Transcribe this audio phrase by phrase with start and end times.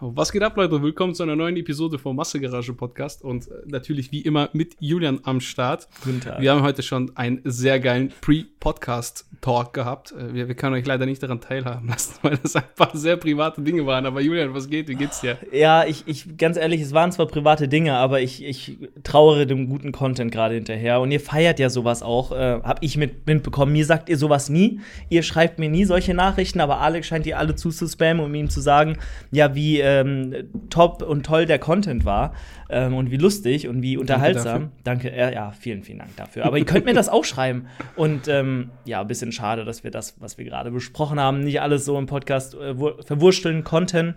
[0.00, 0.80] Was geht ab, Leute?
[0.80, 5.18] Willkommen zu einer neuen Episode vom Massegarage Podcast und äh, natürlich wie immer mit Julian
[5.24, 5.88] am Start.
[6.04, 6.40] Guten Tag.
[6.40, 10.12] Wir haben heute schon einen sehr geilen Pre-Podcast-Talk gehabt.
[10.12, 13.60] Äh, Wir, wir können euch leider nicht daran teilhaben lassen, weil das einfach sehr private
[13.60, 14.06] Dinge waren.
[14.06, 14.86] Aber Julian, was geht?
[14.86, 15.36] Wie geht's dir?
[15.50, 19.68] Ja, ich, ich, ganz ehrlich, es waren zwar private Dinge, aber ich, ich trauere dem
[19.68, 21.00] guten Content gerade hinterher.
[21.00, 23.72] Und ihr feiert ja sowas auch, äh, hab ich mit, mitbekommen.
[23.72, 24.78] Mir sagt ihr sowas nie.
[25.08, 28.60] Ihr schreibt mir nie solche Nachrichten, aber Alex scheint die alle zuzuspammen, um ihm zu
[28.60, 28.98] sagen,
[29.32, 30.34] ja, wie ähm,
[30.70, 32.34] top und toll der Content war
[32.68, 34.72] ähm, und wie lustig und wie unterhaltsam.
[34.84, 36.44] Danke, äh, ja, vielen, vielen Dank dafür.
[36.44, 37.66] Aber ihr könnt mir das auch schreiben.
[37.96, 41.60] Und ähm, ja, ein bisschen schade, dass wir das, was wir gerade besprochen haben, nicht
[41.60, 44.14] alles so im Podcast äh, wur- verwursteln konnten.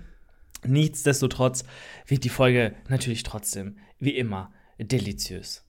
[0.66, 1.64] Nichtsdestotrotz
[2.06, 5.66] wird die Folge natürlich trotzdem, wie immer, deliziös.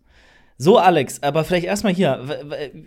[0.58, 2.20] So, Alex, aber vielleicht erstmal hier.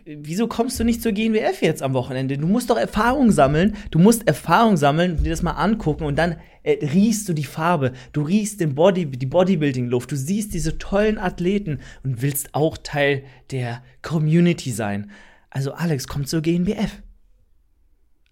[0.05, 2.37] Wieso kommst du nicht zur GNWF jetzt am Wochenende?
[2.37, 3.75] Du musst doch Erfahrung sammeln.
[3.91, 7.93] Du musst Erfahrung sammeln, dir das mal angucken und dann äh, riechst du die Farbe.
[8.13, 10.11] Du riechst den Body, die Bodybuilding-Luft.
[10.11, 15.11] Du siehst diese tollen Athleten und willst auch Teil der Community sein.
[15.49, 17.01] Also, Alex, komm zur GNBF.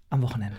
[0.10, 0.58] Am Wochenende.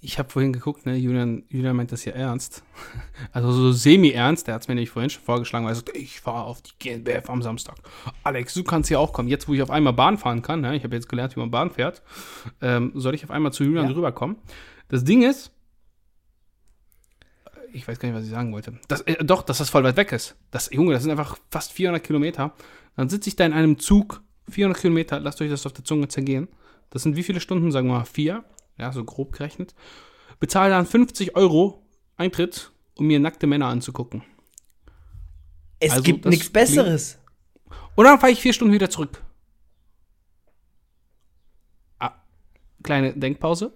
[0.00, 0.96] Ich habe vorhin geguckt, ne?
[0.96, 2.62] Julian, Julian meint das ja ernst.
[3.32, 4.46] Also so semi-ernst.
[4.46, 6.72] Der hat es mir nämlich vorhin schon vorgeschlagen, weil er sagt, ich fahre auf die
[6.78, 7.76] GNBF am Samstag.
[8.24, 9.28] Alex, du kannst ja auch kommen.
[9.28, 10.76] Jetzt, wo ich auf einmal Bahn fahren kann, ne?
[10.76, 12.02] ich habe jetzt gelernt, wie man Bahn fährt,
[12.60, 13.94] ähm, soll ich auf einmal zu Julian Ja.
[13.94, 14.36] rüberkommen.
[14.88, 15.50] Das Ding ist,
[17.72, 18.78] ich weiß gar nicht, was ich sagen wollte.
[18.88, 20.36] Das, äh, doch, dass das voll weit weg ist.
[20.50, 22.52] Das, Junge, das sind einfach fast 400 Kilometer.
[22.96, 26.08] Dann sitze ich da in einem Zug, 400 Kilometer, lasst euch das auf der Zunge
[26.08, 26.48] zergehen.
[26.90, 27.72] Das sind wie viele Stunden?
[27.72, 28.44] Sagen wir mal vier.
[28.78, 29.74] Ja, so grob gerechnet.
[30.38, 31.82] Bezahle dann 50 Euro
[32.16, 34.22] Eintritt, um mir nackte Männer anzugucken.
[35.80, 37.18] Es Also, gibt nichts Besseres.
[37.94, 39.22] Und dann fahre ich vier Stunden wieder zurück.
[41.98, 42.12] Ah,
[42.82, 43.72] kleine Denkpause.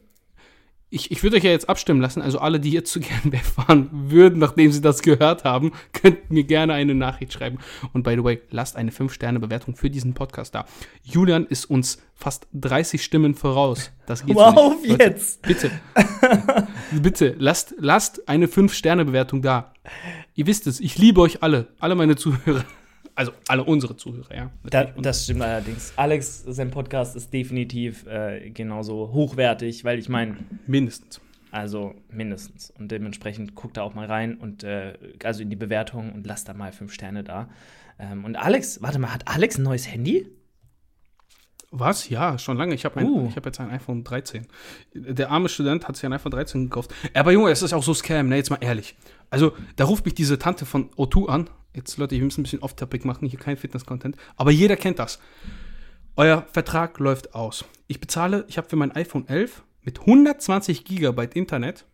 [0.93, 2.21] Ich, ich würde euch ja jetzt abstimmen lassen.
[2.21, 6.45] Also alle, die jetzt zu GNBF fahren würden, nachdem sie das gehört haben, könnten mir
[6.45, 7.59] gerne eine Nachricht schreiben.
[7.93, 10.67] Und by the way, lasst eine 5-Sterne-Bewertung für diesen Podcast da.
[11.03, 13.93] Julian ist uns fast 30 Stimmen voraus.
[14.06, 14.91] Das geht Wow, so nicht.
[14.91, 15.43] Leute, jetzt.
[15.43, 15.71] Bitte.
[16.91, 19.73] Bitte, lasst, lasst eine 5-Sterne-Bewertung da.
[20.34, 21.69] Ihr wisst es, ich liebe euch alle.
[21.79, 22.65] Alle meine Zuhörer.
[23.15, 24.50] Also alle unsere Zuhörer, ja.
[24.65, 25.93] Da, das stimmt allerdings.
[25.97, 31.20] Alex, sein Podcast ist definitiv äh, genauso hochwertig, weil ich meine, Mindestens.
[31.50, 32.70] also mindestens.
[32.78, 36.49] Und dementsprechend guckt da auch mal rein und äh, also in die Bewertung und lasst
[36.49, 37.49] da mal fünf Sterne da.
[37.99, 40.26] Ähm, und Alex, warte mal, hat Alex ein neues Handy?
[41.72, 42.09] Was?
[42.09, 42.75] Ja, schon lange.
[42.75, 43.28] Ich habe ein, Uh.
[43.28, 44.47] ich hab jetzt ein iPhone 13.
[44.94, 46.93] Der arme Student hat sich ein iPhone 13 gekauft.
[47.15, 48.37] Aber Junge, es ist auch so Scam, ne?
[48.37, 48.97] Jetzt mal ehrlich.
[49.31, 51.51] Also, da ruft mich diese Tante von O2 an.
[51.75, 54.17] Jetzt, Leute, ich muss ein bisschen off-topic machen, hier kein Fitness-Content.
[54.37, 55.21] Aber jeder kennt das.
[56.17, 57.65] Euer Vertrag läuft aus.
[57.87, 61.87] Ich bezahle, ich habe für mein iPhone 11 mit 120 Gigabyte Internet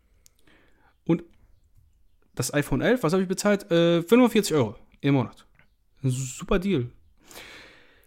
[1.05, 1.23] und
[2.35, 3.71] das iPhone 11, was habe ich bezahlt?
[3.71, 5.47] Äh, 45 Euro im Monat.
[6.03, 6.91] Super Deal.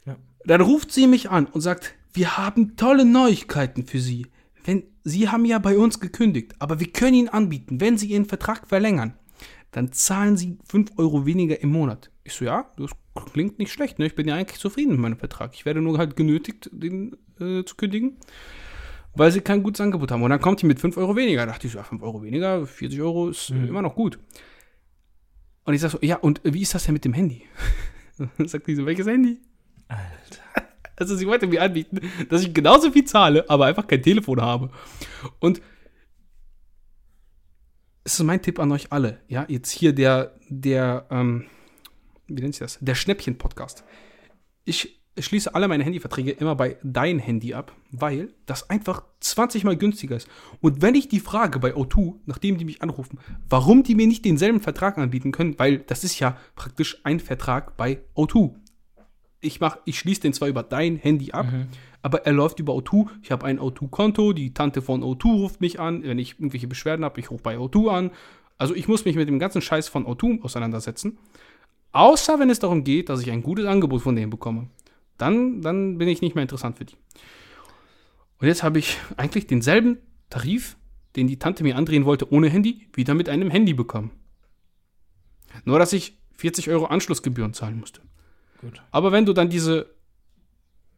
[0.06, 0.18] Ja.
[0.46, 4.28] Dann ruft sie mich an und sagt, wir haben tolle Neuigkeiten für Sie.
[4.64, 8.26] Wenn, Sie haben ja bei uns gekündigt, aber wir können Ihnen anbieten, wenn Sie Ihren
[8.26, 9.14] Vertrag verlängern,
[9.72, 12.12] dann zahlen Sie 5 Euro weniger im Monat.
[12.24, 12.92] Ich so, ja, das
[13.34, 14.06] klingt nicht schlecht, ne?
[14.06, 15.54] Ich bin ja eigentlich zufrieden mit meinem Vertrag.
[15.54, 18.18] Ich werde nur halt genötigt, den äh, zu kündigen,
[19.16, 20.24] weil sie kein gutes Angebot haben.
[20.24, 21.46] Und dann kommt die mit 5 Euro weniger.
[21.46, 24.20] Da dachte ich so, ja, 5 Euro weniger, 40 Euro ist äh, immer noch gut.
[25.66, 27.44] Und ich sag so, ja, und äh, wie ist das denn mit dem Handy?
[28.46, 29.40] Sagt die so, welches Handy?
[29.88, 30.70] Alter.
[30.96, 34.70] Also sie wollte mir anbieten, dass ich genauso viel zahle, aber einfach kein Telefon habe.
[35.40, 35.62] Und
[38.10, 41.46] es ist mein Tipp an euch alle, ja, jetzt hier der, der, ähm,
[42.28, 42.80] wie nennt sich das?
[42.82, 43.84] Der Schnäppchen-Podcast.
[44.66, 49.78] Ich schließe alle meine Handyverträge immer bei dein Handy ab, weil das einfach 20 mal
[49.78, 50.28] günstiger ist.
[50.60, 54.26] Und wenn ich die frage bei O2, nachdem die mich anrufen, warum die mir nicht
[54.26, 58.56] denselben Vertrag anbieten können, weil das ist ja praktisch ein Vertrag bei O2
[59.42, 61.48] ich mach, ich schließe den zwar über dein Handy ab,
[62.02, 63.08] aber er läuft über O2.
[63.22, 67.04] Ich habe ein O2-Konto, die Tante von O2 ruft mich an, wenn ich irgendwelche Beschwerden
[67.04, 68.12] habe, ich rufe bei O2 an.
[68.58, 71.18] Also ich muss mich mit dem ganzen Scheiß von O2 auseinandersetzen.
[71.92, 74.68] Außer wenn es darum geht, dass ich ein gutes Angebot von denen bekomme.
[75.18, 76.96] Dann, dann bin ich nicht mehr interessant für die.
[78.40, 79.98] Und jetzt habe ich eigentlich denselben
[80.30, 80.78] Tarif,
[81.16, 84.12] den die Tante mir andrehen wollte ohne Handy, wieder mit einem Handy bekommen.
[85.66, 88.02] Nur, dass ich 40 Euro Anschlussgebühren zahlen musste.
[88.62, 88.82] Gut.
[88.92, 89.88] Aber wenn du dann diese,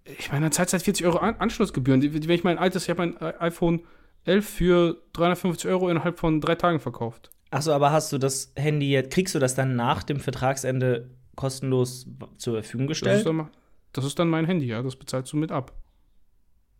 [0.05, 2.01] ich meine, dann zahlst du halt 40 Euro An Anschlussgebühren.
[2.01, 3.81] Wenn ich mein altes, ich habe mein äh, iPhone
[4.25, 7.29] 11 für 350 Euro innerhalb von drei Tagen verkauft.
[7.49, 12.07] Achso, aber hast du das Handy jetzt, kriegst du das dann nach dem Vertragsende kostenlos
[12.37, 13.25] zur Verfügung Das ist, gestellt?
[13.25, 13.49] dann,
[13.93, 15.73] das ist dann mein Handy, ja, das bezahlst du mit ab.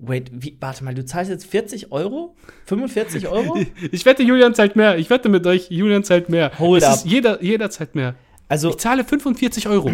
[0.04, 2.36] Wait, wie, warte mal, du zahlst jetzt 40 Euro?
[2.66, 3.60] 45 Euro?
[3.92, 4.98] Ich wette, Julian zahlt mehr.
[4.98, 6.52] Ich wette mit euch, Julian zahlt mehr.
[6.58, 6.96] Hold es up.
[6.96, 8.16] Ist jeder, jeder zahlt mehr.
[8.48, 9.92] Also, Ich zahle 45 Euro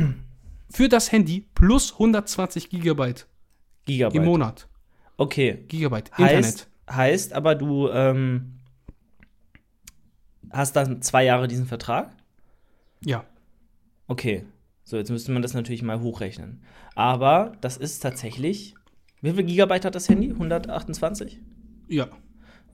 [0.70, 3.28] für das Handy plus 120 Gigabyte
[3.86, 4.16] Gigabyte.
[4.16, 4.68] im Monat.
[5.18, 5.64] Okay.
[5.68, 6.46] Gigabyte, Internet.
[6.46, 8.60] Heißt, heißt aber, du ähm,
[10.52, 12.16] hast dann zwei Jahre diesen Vertrag?
[13.04, 13.26] Ja.
[14.08, 14.46] Okay.
[14.84, 16.64] So, jetzt müsste man das natürlich mal hochrechnen.
[16.96, 18.76] Aber das ist tatsächlich.
[19.22, 20.30] Wie viel Gigabyte hat das Handy?
[20.30, 21.42] 128?
[21.88, 22.08] Ja.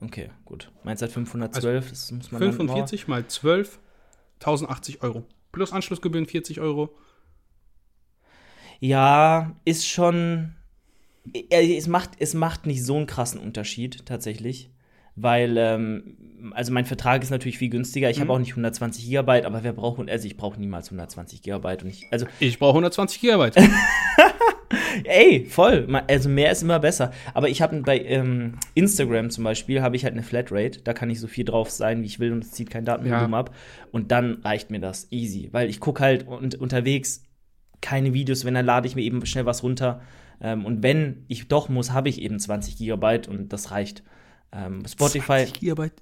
[0.00, 0.70] Okay, gut.
[0.82, 3.78] Meins hat 512, das muss man 45 mal 12,
[4.40, 5.24] 1080 Euro.
[5.50, 6.94] Plus Anschlussgebühren 40 Euro.
[8.80, 10.54] Ja, ist schon.
[11.32, 14.70] äh, Es macht, es macht nicht so einen krassen Unterschied, tatsächlich.
[15.16, 16.16] Weil, ähm,
[16.54, 18.10] also mein Vertrag ist natürlich viel günstiger.
[18.10, 21.84] Ich habe auch nicht 120 Gigabyte, aber wer braucht, also ich brauche niemals 120 Gigabyte.
[21.84, 23.54] Und ich, also Ich brauche 120 Gigabyte.
[25.04, 25.86] Ey, voll.
[26.08, 27.12] Also mehr ist immer besser.
[27.32, 30.80] Aber ich habe bei ähm, Instagram zum Beispiel, habe ich halt eine Flatrate.
[30.82, 33.32] Da kann ich so viel drauf sein, wie ich will und es zieht kein Datenvolumen
[33.32, 33.38] Ja.
[33.38, 33.54] ab.
[33.92, 35.48] Und dann reicht mir das easy.
[35.52, 37.24] Weil ich gucke halt und, unterwegs
[37.84, 40.00] keine Videos, wenn, dann lade ich mir eben schnell was runter.
[40.40, 44.02] Ähm, und wenn ich doch muss, habe ich eben 20 Gigabyte und das reicht.
[44.52, 45.44] Ähm, Spotify.
[45.44, 45.92] 20 Gigabyte.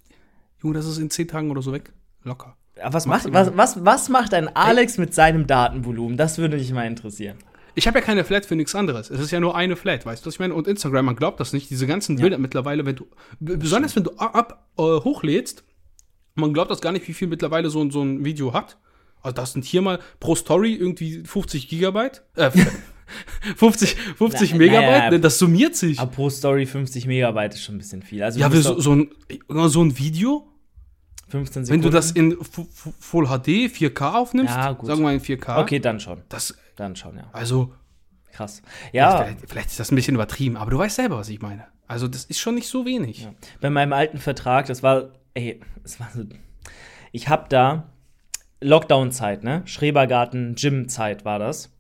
[0.63, 1.93] Junge, das ist in 10 Tagen oder so weg.
[2.23, 2.57] Locker.
[2.81, 6.17] Aber was macht, was, was, was macht ein Alex mit seinem Datenvolumen?
[6.17, 7.37] Das würde mich mal interessieren.
[7.75, 9.11] Ich habe ja keine Flat für nichts anderes.
[9.11, 10.55] Es ist ja nur eine Flat, weißt du, was ich meine?
[10.55, 11.69] Und Instagram, man glaubt das nicht.
[11.69, 13.07] Diese ganzen Bilder mittlerweile, wenn du,
[13.41, 15.65] besonders wenn du ab, äh, hochlädst,
[16.35, 18.79] man glaubt das gar nicht, wie viel mittlerweile so, so ein Video hat.
[19.23, 22.23] Also das sind hier mal pro Story irgendwie 50 Gigabyte.
[22.37, 22.51] Äh,
[23.57, 25.99] 50, 50 Na, Megabyte, naja, das summiert sich.
[26.01, 28.23] Aber pro Story 50 Megabyte ist schon ein bisschen viel.
[28.23, 29.11] Also ja, so, so, ein,
[29.69, 30.49] so ein Video,
[31.29, 31.83] 15 wenn Sekunden.
[31.83, 34.87] du das in Fu- Fu- Full HD, 4K aufnimmst, Ja, gut.
[34.87, 36.23] sagen wir mal in 4K, Okay, dann schon.
[36.29, 37.29] das, Dann schon, ja.
[37.33, 37.73] also,
[38.33, 38.63] Krass.
[38.93, 41.67] Ja, vielleicht, vielleicht ist das ein bisschen übertrieben, aber du weißt selber, was ich meine.
[41.87, 43.29] Also, das ist schon nicht so wenig.
[43.61, 46.23] bei meinem alten Vertrag, das war, ey, es war so.
[47.13, 47.92] Ich hab da
[48.63, 49.63] Lockdown-Zeit, ne?
[49.65, 51.75] Schrebergarten, Gym-Zeit war das.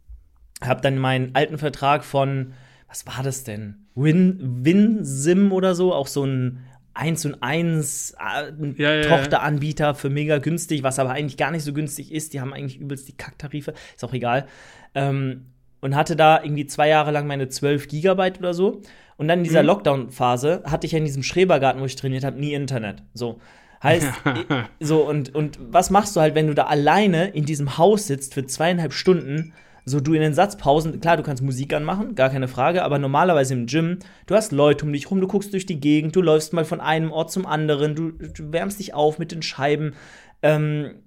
[0.60, 2.52] Hab dann meinen alten Vertrag von,
[2.88, 3.86] was war das denn?
[3.94, 6.64] Win, WinSim oder so, auch so ein
[6.94, 11.64] 1 und 1 äh, Ja, ja, Tochteranbieter für mega günstig, was aber eigentlich gar nicht
[11.64, 12.32] so günstig ist.
[12.32, 14.46] Die haben eigentlich übelst die Kacktarife, ist auch egal.
[14.94, 15.46] Ähm,
[15.80, 18.82] und hatte da irgendwie zwei Jahre lang meine 12 Gigabyte oder so.
[19.16, 22.38] Und dann in dieser Lockdown-Phase hatte ich ja in diesem Schrebergarten, wo ich trainiert habe,
[22.38, 23.02] nie Internet.
[23.14, 23.40] So.
[23.82, 24.12] Heißt,
[24.80, 28.34] so, und, und was machst du halt, wenn du da alleine in diesem Haus sitzt
[28.34, 29.52] für zweieinhalb Stunden?
[29.84, 33.54] So, du in den Satzpausen, klar, du kannst Musik anmachen, gar keine Frage, aber normalerweise
[33.54, 36.52] im Gym, du hast Leute um dich rum, du guckst durch die Gegend, du läufst
[36.52, 39.94] mal von einem Ort zum anderen, du, du wärmst dich auf mit den Scheiben,
[40.42, 41.01] ähm,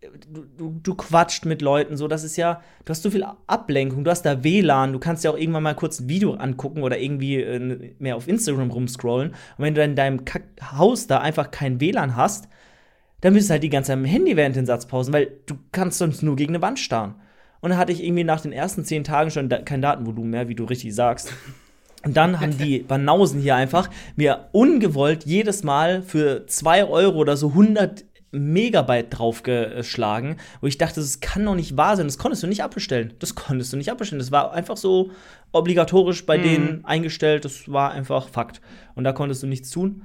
[0.00, 4.04] du, du, du quatscht mit Leuten, so, das ist ja, du hast so viel Ablenkung,
[4.04, 6.98] du hast da WLAN, du kannst ja auch irgendwann mal kurz ein Video angucken oder
[6.98, 9.30] irgendwie äh, mehr auf Instagram rumscrollen.
[9.30, 12.48] Und wenn du in deinem Kack Haus da einfach kein WLAN hast,
[13.20, 15.98] dann bist du halt die ganze Zeit am Handy während den Satzpausen, weil du kannst
[15.98, 17.16] sonst nur gegen eine Wand starren.
[17.60, 20.48] Und dann hatte ich irgendwie nach den ersten zehn Tagen schon da kein Datenvolumen mehr,
[20.48, 21.34] wie du richtig sagst.
[22.02, 27.36] Und dann haben die Banausen hier einfach mir ungewollt jedes Mal für zwei Euro oder
[27.36, 32.06] so 100 Megabyte draufgeschlagen, wo ich dachte, das kann doch nicht wahr sein.
[32.06, 33.14] Das konntest du nicht abbestellen.
[33.18, 34.20] Das konntest du nicht abbestellen.
[34.20, 35.10] Das war einfach so
[35.52, 37.44] obligatorisch bei denen eingestellt.
[37.44, 38.60] Das war einfach Fakt.
[38.94, 40.02] Und da konntest du nichts tun.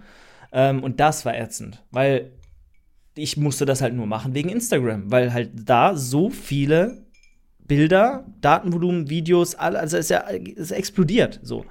[0.51, 2.31] Ähm, und das war ätzend, weil
[3.15, 7.05] ich musste das halt nur machen wegen Instagram, weil halt da so viele
[7.59, 11.65] Bilder, Datenvolumen, Videos, also es ist ja es explodiert so.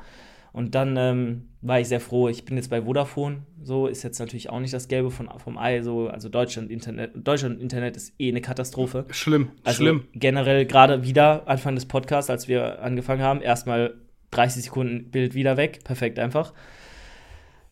[0.55, 2.29] Und dann ähm, war ich sehr froh.
[2.29, 3.43] Ich bin jetzt bei Vodafone.
[3.61, 5.83] So ist jetzt natürlich auch nicht das Gelbe von, vom Ei.
[5.83, 9.05] So, also Deutschland Internet, Deutschland Internet ist eh eine Katastrophe.
[9.11, 10.05] Schlimm, Also schlimm.
[10.15, 13.95] generell gerade wieder Anfang des Podcasts, als wir angefangen haben, erstmal
[14.31, 15.81] 30 Sekunden Bild wieder weg.
[15.83, 16.53] Perfekt einfach.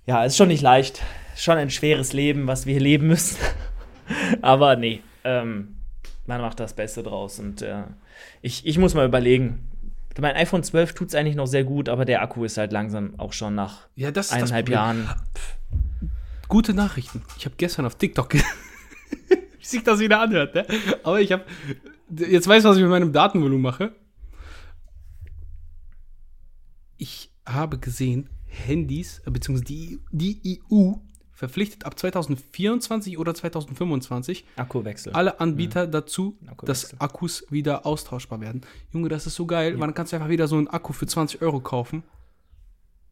[0.04, 1.02] Ja, ist schon nicht leicht.
[1.36, 3.36] Schon ein schweres Leben, was wir hier leben müssen.
[4.42, 5.76] Aber nee, ähm,
[6.26, 7.38] man macht das Beste draus.
[7.38, 7.84] Und äh,
[8.40, 9.68] ich, ich muss mal überlegen.
[10.20, 13.18] Mein iPhone 12 tut es eigentlich noch sehr gut, aber der Akku ist halt langsam
[13.18, 14.68] auch schon nach Ja, das eineinhalb.
[14.68, 15.08] Jahren.
[16.48, 17.22] Gute Nachrichten.
[17.38, 18.40] Ich habe gestern auf TikTok, wie
[19.64, 20.66] sich das wieder anhört, ne?
[21.02, 21.44] Aber ich habe,
[22.10, 23.92] jetzt weißt du, was ich mit meinem Datenvolumen mache.
[26.98, 30.92] Ich habe gesehen, Handys, äh, beziehungsweise die, die EU
[31.42, 35.12] verpflichtet ab 2024 oder 2025 Akkuwechsel.
[35.12, 36.66] alle Anbieter dazu, Akkuwechsel.
[36.66, 38.60] dass Akkus wieder austauschbar werden.
[38.92, 41.42] Junge, das ist so geil, dann kannst du einfach wieder so einen Akku für 20
[41.42, 42.04] Euro kaufen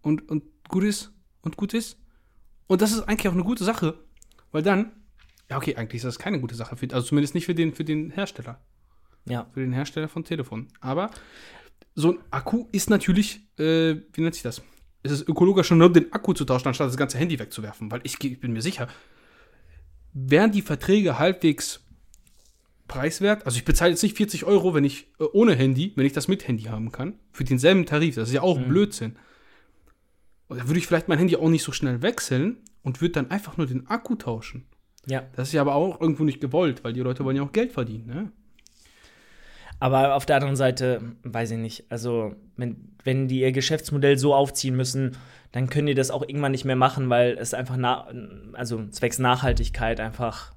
[0.02, 1.10] und, und gut ist
[1.42, 1.96] und gut ist.
[2.68, 3.99] Und das ist eigentlich auch eine gute Sache,
[4.52, 4.92] weil dann,
[5.50, 7.82] ja okay, eigentlich ist das keine gute Sache, für, also zumindest nicht für den, für
[7.84, 8.60] den Hersteller,
[9.28, 9.49] Ja.
[9.52, 10.68] für den Hersteller von Telefonen.
[10.80, 11.10] Aber
[11.96, 14.62] so ein Akku ist natürlich, äh, wie nennt sich das?
[15.02, 17.90] Ist es ökologischer, nur den Akku zu tauschen, anstatt das ganze Handy wegzuwerfen.
[17.90, 18.88] Weil ich, ich bin mir sicher,
[20.12, 21.80] wären die Verträge halbwegs
[22.88, 26.12] preiswert, also ich bezahle jetzt nicht 40 Euro, wenn ich äh, ohne Handy, wenn ich
[26.12, 28.69] das mit Handy haben kann, für denselben Tarif, das ist ja auch mhm.
[28.69, 29.16] Blödsinn.
[30.49, 33.30] Und da würde ich vielleicht mein Handy auch nicht so schnell wechseln und würde dann
[33.30, 34.66] einfach nur den Akku tauschen.
[35.07, 35.23] Ja.
[35.37, 37.73] Das ist ja aber auch irgendwo nicht gewollt, weil die Leute wollen ja auch Geld
[37.73, 38.33] verdienen, ne?
[39.80, 44.34] Aber auf der anderen Seite, weiß ich nicht, also wenn, wenn die ihr Geschäftsmodell so
[44.34, 45.16] aufziehen müssen,
[45.52, 48.06] dann können die das auch irgendwann nicht mehr machen, weil es einfach, na,
[48.52, 50.52] also zwecks Nachhaltigkeit einfach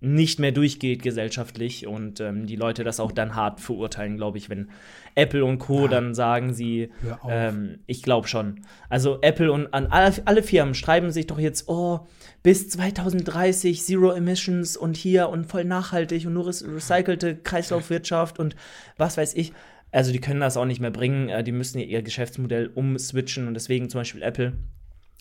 [0.00, 4.50] nicht mehr durchgeht gesellschaftlich und ähm, die Leute das auch dann hart verurteilen, glaube ich,
[4.50, 4.68] wenn
[5.14, 5.82] Apple und Co.
[5.82, 5.88] Ja.
[5.88, 6.90] dann sagen sie,
[7.28, 8.60] ähm, ich glaube schon.
[8.90, 12.00] Also Apple und an alle, alle, Firmen schreiben sich doch jetzt, oh,
[12.42, 18.54] bis 2030 Zero Emissions und hier und voll nachhaltig und nur recycelte Kreislaufwirtschaft und
[18.98, 19.52] was weiß ich.
[19.92, 23.54] Also die können das auch nicht mehr bringen, äh, die müssen ihr Geschäftsmodell umswitchen und
[23.54, 24.58] deswegen zum Beispiel Apple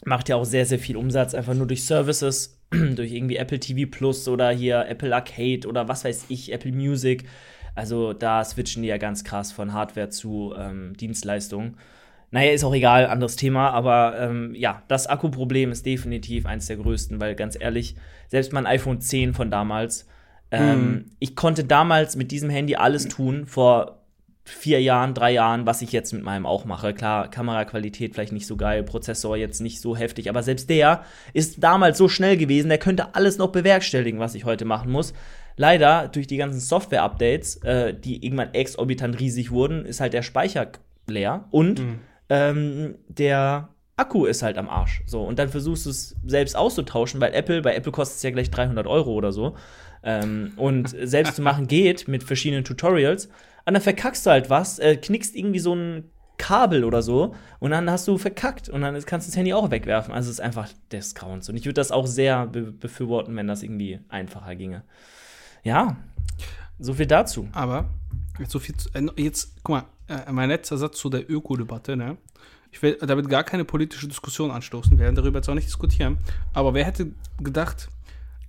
[0.03, 2.54] macht ja auch sehr, sehr viel Umsatz, einfach nur durch Services,
[2.95, 7.25] durch irgendwie Apple TV Plus oder hier Apple Arcade oder was weiß ich, Apple Music.
[7.75, 11.77] Also da switchen die ja ganz krass von Hardware zu ähm, Dienstleistungen.
[12.31, 16.77] Naja, ist auch egal, anderes Thema, aber ähm, ja, das Akkuproblem ist definitiv eins der
[16.77, 17.95] größten, weil ganz ehrlich,
[18.27, 20.07] selbst mein iPhone 10 von damals,
[20.51, 21.05] ähm, mhm.
[21.19, 23.94] ich konnte damals mit diesem Handy alles tun, vor
[24.45, 26.93] vier Jahren, drei Jahren, was ich jetzt mit meinem auch mache.
[26.93, 31.63] Klar, Kameraqualität vielleicht nicht so geil, Prozessor jetzt nicht so heftig, aber selbst der ist
[31.63, 35.13] damals so schnell gewesen, der könnte alles noch bewerkstelligen, was ich heute machen muss.
[35.57, 40.67] Leider, durch die ganzen Software-Updates, äh, die irgendwann exorbitant riesig wurden, ist halt der Speicher
[41.07, 41.99] leer und mhm.
[42.29, 45.01] ähm, der Akku ist halt am Arsch.
[45.07, 48.31] So, und dann versuchst du es selbst auszutauschen, weil Apple, bei Apple kostet es ja
[48.31, 49.55] gleich 300 Euro oder so.
[50.03, 53.29] Ähm, und selbst zu machen geht mit verschiedenen Tutorials
[53.65, 57.72] und dann verkackst du halt was, äh, knickst irgendwie so ein Kabel oder so und
[57.72, 60.13] dann hast du verkackt und dann kannst du das Handy auch wegwerfen.
[60.13, 61.50] Also es ist einfach des Grauens.
[61.50, 64.84] Und ich würde das auch sehr be befürworten, wenn das irgendwie einfacher ginge.
[65.63, 65.98] Ja,
[66.77, 67.48] so viel dazu.
[67.53, 67.89] Aber
[68.39, 71.95] jetzt so viel zu, äh, jetzt, guck mal, äh, mein letzter Satz zu der Öko-Debatte,
[71.95, 72.17] ne?
[72.72, 74.98] Ich will damit gar keine politische Diskussion anstoßen.
[74.98, 76.17] Wir werden darüber jetzt auch nicht diskutieren.
[76.53, 77.88] Aber wer hätte gedacht,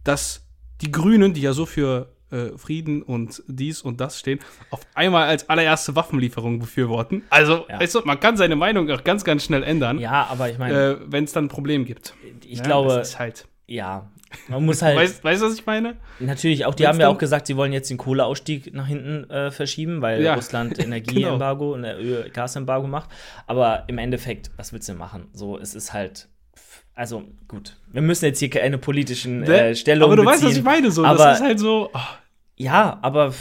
[0.02, 0.44] dass
[0.80, 4.40] die Grünen, die ja so für äh, Frieden und dies und das stehen,
[4.70, 7.22] auf einmal als allererste Waffenlieferung befürworten.
[7.30, 7.80] Also, ja.
[7.80, 9.98] weißt du, man kann seine Meinung auch ganz, ganz schnell ändern.
[9.98, 10.74] Ja, aber ich meine.
[10.74, 12.14] Äh, Wenn es dann ein Problem gibt.
[12.44, 12.94] Ich ja, glaube.
[12.94, 13.46] Das ist halt.
[13.66, 14.10] Ja.
[14.48, 14.96] Man muss halt.
[14.96, 15.96] weißt du, was ich meine?
[16.18, 19.30] Natürlich, auch die Wenn's haben ja auch gesagt, sie wollen jetzt den Kohleausstieg nach hinten
[19.30, 20.34] äh, verschieben, weil ja.
[20.34, 22.28] Russland Energieembargo und genau.
[22.32, 23.10] Gasembargo macht.
[23.46, 25.28] Aber im Endeffekt, was willst du machen?
[25.32, 26.28] So, es ist halt
[26.96, 29.68] also gut, wir müssen jetzt hier keine politischen ne?
[29.68, 31.04] äh, Stellungen Aber du beziehen, weißt, was ich meine, so.
[31.04, 31.90] Aber, das ist halt so.
[31.92, 31.98] Oh.
[32.56, 33.34] Ja, aber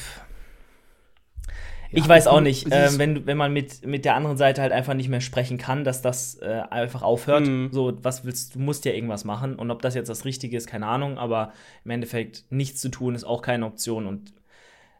[1.92, 4.74] ich ja, weiß auch nicht, äh, wenn, wenn man mit, mit der anderen Seite halt
[4.74, 7.48] einfach nicht mehr sprechen kann, dass das äh, einfach aufhört.
[7.48, 7.70] Mhm.
[7.72, 9.56] So, was willst du, musst ja irgendwas machen.
[9.56, 11.54] Und ob das jetzt das Richtige ist, keine Ahnung, aber
[11.86, 14.06] im Endeffekt nichts zu tun ist auch keine Option.
[14.06, 14.34] Und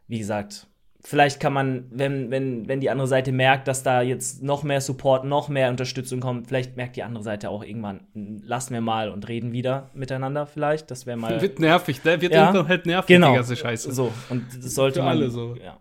[0.08, 0.66] wie gesagt,
[1.08, 4.80] vielleicht kann man, wenn, wenn, wenn die andere Seite merkt, dass da jetzt noch mehr
[4.80, 8.00] Support, noch mehr Unterstützung kommt, vielleicht merkt die andere Seite auch irgendwann,
[8.42, 10.90] lassen wir mal und reden wieder miteinander vielleicht.
[10.90, 11.40] Das wäre mal.
[11.40, 12.20] Wird nervig, ne?
[12.20, 13.30] Wird ja, irgendwann halt nervig, genau.
[13.30, 13.92] die ganze Scheiße.
[13.92, 15.16] So, und das sollte Für man.
[15.16, 15.54] alle so.
[15.64, 15.78] Ja.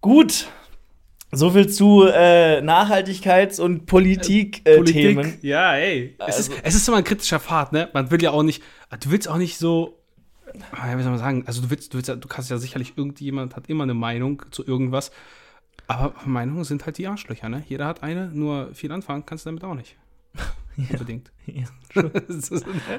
[0.00, 0.46] Gut.
[1.30, 4.64] So viel zu äh, Nachhaltigkeits- und Politik-Themen.
[4.64, 6.14] Äh, Politik, ja, ey.
[6.18, 6.38] Also.
[6.38, 7.90] Es, ist, es ist immer ein kritischer Pfad, ne?
[7.92, 8.62] Man will ja auch nicht,
[9.00, 10.03] du willst auch nicht so
[10.54, 13.68] wie soll man sagen, also du willst, du willst du kannst ja sicherlich, irgendjemand hat
[13.68, 15.10] immer eine Meinung zu irgendwas.
[15.86, 17.64] Aber Meinungen sind halt die Arschlöcher, ne?
[17.68, 19.96] Jeder hat eine, nur viel anfangen kannst du damit auch nicht.
[20.76, 20.86] Ja.
[20.94, 21.30] Unbedingt.
[21.46, 21.66] Ja,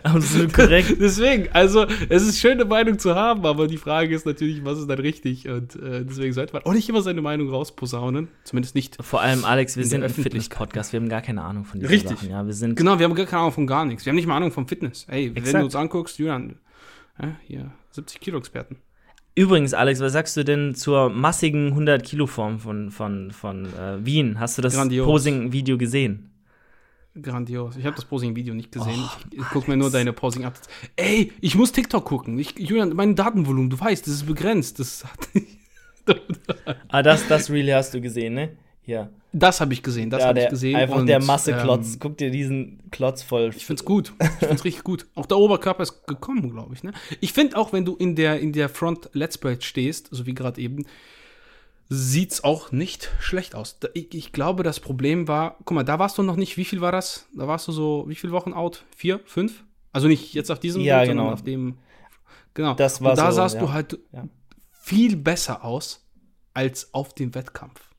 [0.03, 0.95] Absolut korrekt.
[1.01, 4.79] Deswegen, also es ist schön, eine Meinung zu haben, aber die Frage ist natürlich, was
[4.79, 5.49] ist dann richtig?
[5.49, 8.27] Und äh, deswegen sollte man auch nicht immer seine Meinung rausposaunen.
[8.43, 9.03] Zumindest nicht.
[9.03, 10.93] Vor allem, Alex, wir sind ein Fitness-Podcast.
[10.93, 12.17] Wir haben gar keine Ahnung von diesen richtig.
[12.17, 12.29] Sachen.
[12.29, 14.05] Ja, wir sind genau, wir haben gar keine Ahnung von gar nichts.
[14.05, 15.07] Wir haben nicht mal Ahnung vom Fitness.
[15.09, 15.47] Ey, Exakt.
[15.47, 16.55] wenn du uns anguckst, Julian,
[17.21, 18.77] ja, hier, 70 Kilo Experten.
[19.35, 24.05] Übrigens, Alex, was sagst du denn zur massigen 100 Kilo Form von, von, von äh,
[24.05, 24.39] Wien?
[24.39, 26.31] Hast du das Posing-Video gesehen?
[27.21, 27.77] Grandios.
[27.77, 29.01] Ich habe das Posing-Video nicht gesehen.
[29.01, 30.69] Oh, ich, gucke mir nur deine Posing-Updates.
[30.95, 32.39] Ey, ich muss TikTok gucken.
[32.39, 34.79] Ich, Julian, mein Datenvolumen, du weißt, das ist begrenzt.
[34.79, 35.29] Das hat
[36.89, 38.57] ah, das, das Really hast du gesehen, ne?
[38.85, 39.09] Ja.
[39.33, 40.75] Das habe ich gesehen, das ja, habe ich gesehen.
[40.75, 41.93] Einfach und, der Masseklotz.
[41.93, 43.51] Ähm, Guck dir diesen Klotz voll.
[43.55, 44.13] Ich find's gut.
[44.41, 45.07] Ich find's richtig gut.
[45.15, 46.83] Auch der Oberkörper ist gekommen, glaube ich.
[46.83, 46.93] Ne?
[47.19, 50.33] Ich finde auch, wenn du in der, in der Front Let's Play stehst, so wie
[50.33, 50.85] gerade eben,
[51.89, 53.77] sieht's auch nicht schlecht aus.
[53.93, 56.81] Ich, ich, glaube, das Problem war, guck mal, da warst du noch nicht, wie viel
[56.81, 57.27] war das?
[57.35, 58.85] Da warst du so, wie viele Wochen out?
[58.95, 59.63] Vier, fünf?
[59.91, 61.23] Also nicht jetzt auf diesem ja, Bild, genau.
[61.23, 61.77] sondern auf dem.
[62.53, 62.73] Genau.
[62.73, 63.61] Das war und da so, sahst ja.
[63.61, 64.27] du halt ja.
[64.71, 66.05] viel besser aus
[66.53, 67.89] als auf dem Wettkampf.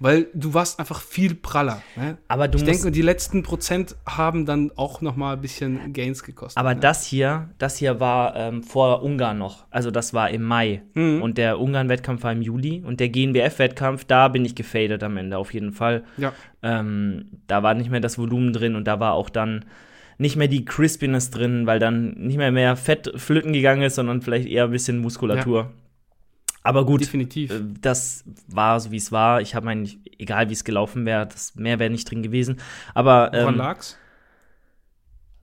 [0.00, 1.82] Weil du warst einfach viel praller.
[1.94, 2.16] Ne?
[2.26, 6.24] Aber du ich denke, die letzten Prozent haben dann auch noch mal ein bisschen Gains
[6.24, 6.56] gekostet.
[6.56, 6.80] aber ne?
[6.80, 9.66] das hier, das hier war ähm, vor Ungarn noch.
[9.70, 10.82] Also das war im Mai.
[10.94, 11.22] Mhm.
[11.22, 12.82] Und der Ungarn-Wettkampf war im Juli.
[12.84, 16.02] Und der GNBF-Wettkampf, da bin ich gefadet am Ende, auf jeden Fall.
[16.16, 16.32] ja.
[16.62, 19.64] Ähm, da war nicht mehr das Volumen drin und da war auch dann
[20.18, 24.20] nicht mehr die Crispiness drin, weil dann nicht mehr mehr Fett flöten gegangen ist, sondern
[24.20, 25.72] vielleicht eher ein bisschen Muskulatur.
[26.62, 27.50] Aber gut, definitiv.
[27.50, 29.40] äh, das war so, wie es war.
[29.40, 29.88] Ich habe mein,
[30.18, 32.58] egal wie es gelaufen wäre, das mehr wäre nicht drin gewesen.
[32.94, 33.96] Aber Woran ähm, lag's?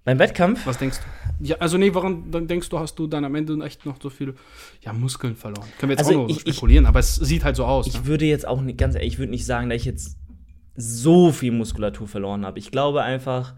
[0.03, 1.45] beim Wettkampf, Was denkst du?
[1.45, 4.09] Ja, also nee, woran dann denkst du, hast du dann am Ende echt noch so
[4.09, 4.35] viele
[4.81, 5.67] ja, Muskeln verloren?
[5.79, 7.87] Können wir jetzt Also auch noch ich- ich- spekulieren, aber es sieht halt so aus.
[7.87, 8.05] ich ne?
[8.05, 10.17] würde jetzt auch nicht, ganz ehrlich, ich würde nicht sagen, dass ich jetzt
[10.75, 12.57] so viel Muskulatur verloren habe.
[12.59, 13.53] Ich glaube einfach,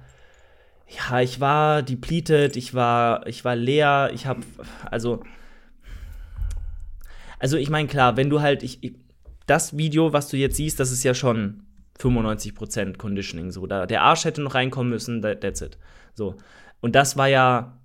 [0.87, 4.41] ja, ich war depleted, ich war, ich war leer, ich habe,
[4.89, 5.21] also,
[7.39, 8.95] also ich meine, klar, wenn du halt, ich, ich,
[9.47, 11.63] das Video, was du jetzt siehst, das ist ja schon
[11.99, 15.77] 95% Conditioning, so, da, der Arsch hätte noch reinkommen müssen, that, that's it,
[16.13, 16.35] so.
[16.81, 17.77] Und das war ja,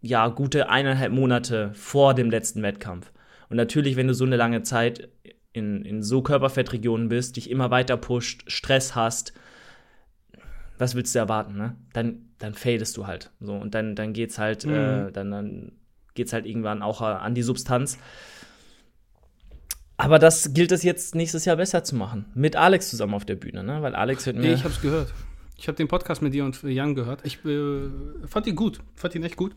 [0.00, 3.12] ja, gute eineinhalb Monate vor dem letzten Wettkampf.
[3.50, 5.10] Und natürlich, wenn du so eine lange Zeit
[5.52, 9.34] in, in so Körperfettregionen bist, dich immer weiter pusht, Stress hast,
[10.78, 11.76] was willst du erwarten, ne?
[11.92, 13.30] Dann, dann fadest du halt.
[13.40, 14.72] So, und dann, dann geht's halt, Mhm.
[14.72, 15.72] äh, dann, dann
[16.14, 17.98] geht's halt irgendwann auch äh, an die Substanz.
[20.02, 22.24] Aber das gilt es jetzt nächstes Jahr besser zu machen.
[22.34, 23.82] Mit Alex zusammen auf der Bühne, ne?
[23.82, 24.42] Weil Alex wird mir.
[24.42, 25.14] Nee, ich hab's gehört.
[25.56, 27.20] Ich habe den Podcast mit dir und Jan gehört.
[27.24, 27.88] Ich äh,
[28.26, 28.80] fand ihn gut.
[28.96, 29.54] Fand ihn echt gut.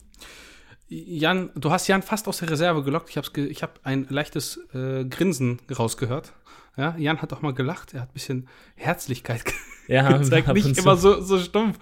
[0.87, 3.09] Jan, du hast Jan fast aus der Reserve gelockt.
[3.09, 6.33] Ich habe ge ich ein leichtes äh, Grinsen rausgehört.
[6.77, 7.95] Ja, Jan hat auch mal gelacht.
[7.95, 9.43] Er hat ein bisschen Herzlichkeit
[9.87, 10.47] ja, gezeigt.
[10.53, 11.79] Nicht immer so, so stumpf.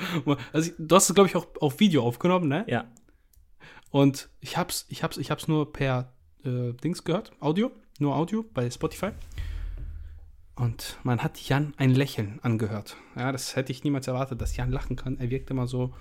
[0.53, 2.63] Also, du hast es, glaube ich, auch auf Video aufgenommen, ne?
[2.69, 2.85] Ja.
[3.91, 6.13] Und ich hab's, ich hab's, ich hab's nur per
[6.45, 9.11] äh, Dings gehört, Audio, nur Audio bei Spotify.
[10.55, 12.95] Und man hat Jan ein Lächeln angehört.
[13.15, 15.19] Ja, das hätte ich niemals erwartet, dass Jan lachen kann.
[15.19, 15.93] Er wirkte immer so,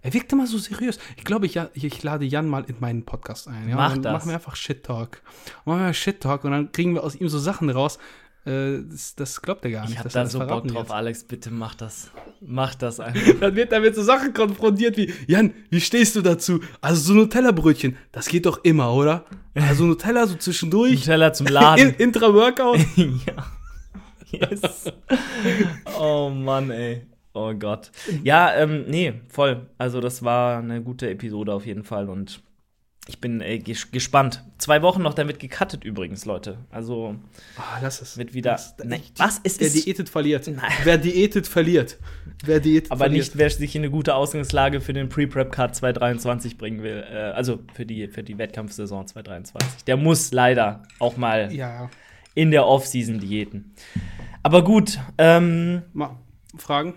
[0.00, 0.98] er wirkte immer so seriös.
[1.16, 3.68] Ich glaube, ich, ich lade Jan mal in meinen Podcast ein.
[3.68, 4.12] Ja, Mach das.
[4.12, 5.22] Machen wir einfach Shit Talk.
[5.64, 7.98] Machen wir Shit Talk und dann kriegen wir aus ihm so Sachen raus.
[8.46, 9.94] Äh, das, das glaubt er gar nicht.
[9.94, 10.90] Ich hab da so Bock drauf, wird.
[10.90, 12.10] Alex, bitte mach das.
[12.40, 13.40] Mach das einfach.
[13.40, 16.60] Dann wird er mit so Sachen konfrontiert wie, Jan, wie stehst du dazu?
[16.80, 19.24] Also so Nutella-Brötchen, das geht doch immer, oder?
[19.54, 21.94] Also Nutella so zwischendurch, Teller zum in, Laden.
[21.98, 22.78] Intra-Workout.
[22.96, 23.46] ja.
[24.30, 24.92] Yes.
[25.98, 27.02] oh Mann, ey.
[27.32, 27.90] Oh Gott.
[28.24, 29.66] Ja, ähm, nee, voll.
[29.76, 32.40] Also, das war eine gute Episode auf jeden Fall und
[33.08, 34.42] ich bin ey, ges gespannt.
[34.58, 36.58] Zwei Wochen noch, dann wird gecuttet übrigens, Leute.
[36.70, 37.14] Also,
[37.56, 38.18] Ah, lass es.
[38.18, 38.58] wird wieder.
[38.84, 39.18] Nee, echt.
[39.20, 39.40] was?
[39.44, 39.84] Es Wer ist.
[39.86, 40.46] diätet, verliert.
[40.48, 40.58] Nein.
[40.84, 41.98] Wer diätet, verliert.
[42.44, 43.24] Wer diätet, Aber verliert.
[43.26, 47.04] nicht, wer sich in eine gute Ausgangslage für den Pre-Prep-Cut 2023 bringen will.
[47.10, 49.84] Äh, also für die, für die Wettkampfsaison 2023.
[49.84, 51.88] Der muss leider auch mal Ja.
[52.34, 53.72] in der Off-Season diäten.
[54.42, 55.82] Aber gut, ähm,
[56.56, 56.94] Fragen?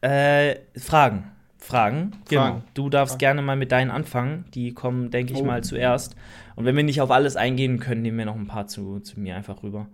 [0.00, 1.30] Äh, Fragen.
[1.64, 2.12] Fragen.
[2.28, 2.42] Genau.
[2.42, 2.64] Fragen.
[2.74, 3.18] Du darfst Fragen.
[3.20, 4.44] gerne mal mit deinen anfangen.
[4.54, 5.44] Die kommen, denke ich Oh.
[5.44, 6.14] mal, zuerst.
[6.56, 9.18] Und wenn wir nicht auf alles eingehen können, nehmen wir noch ein paar zu, zu
[9.18, 9.88] mir einfach rüber.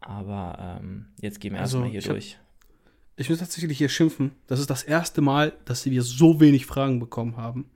[0.00, 2.38] Aber ähm, jetzt gehen wir Also, erstmal hier ich hab- durch.
[3.18, 4.32] Ich muss tatsächlich hier schimpfen.
[4.46, 7.70] Das ist das erste Mal, dass wir so wenig Fragen bekommen haben.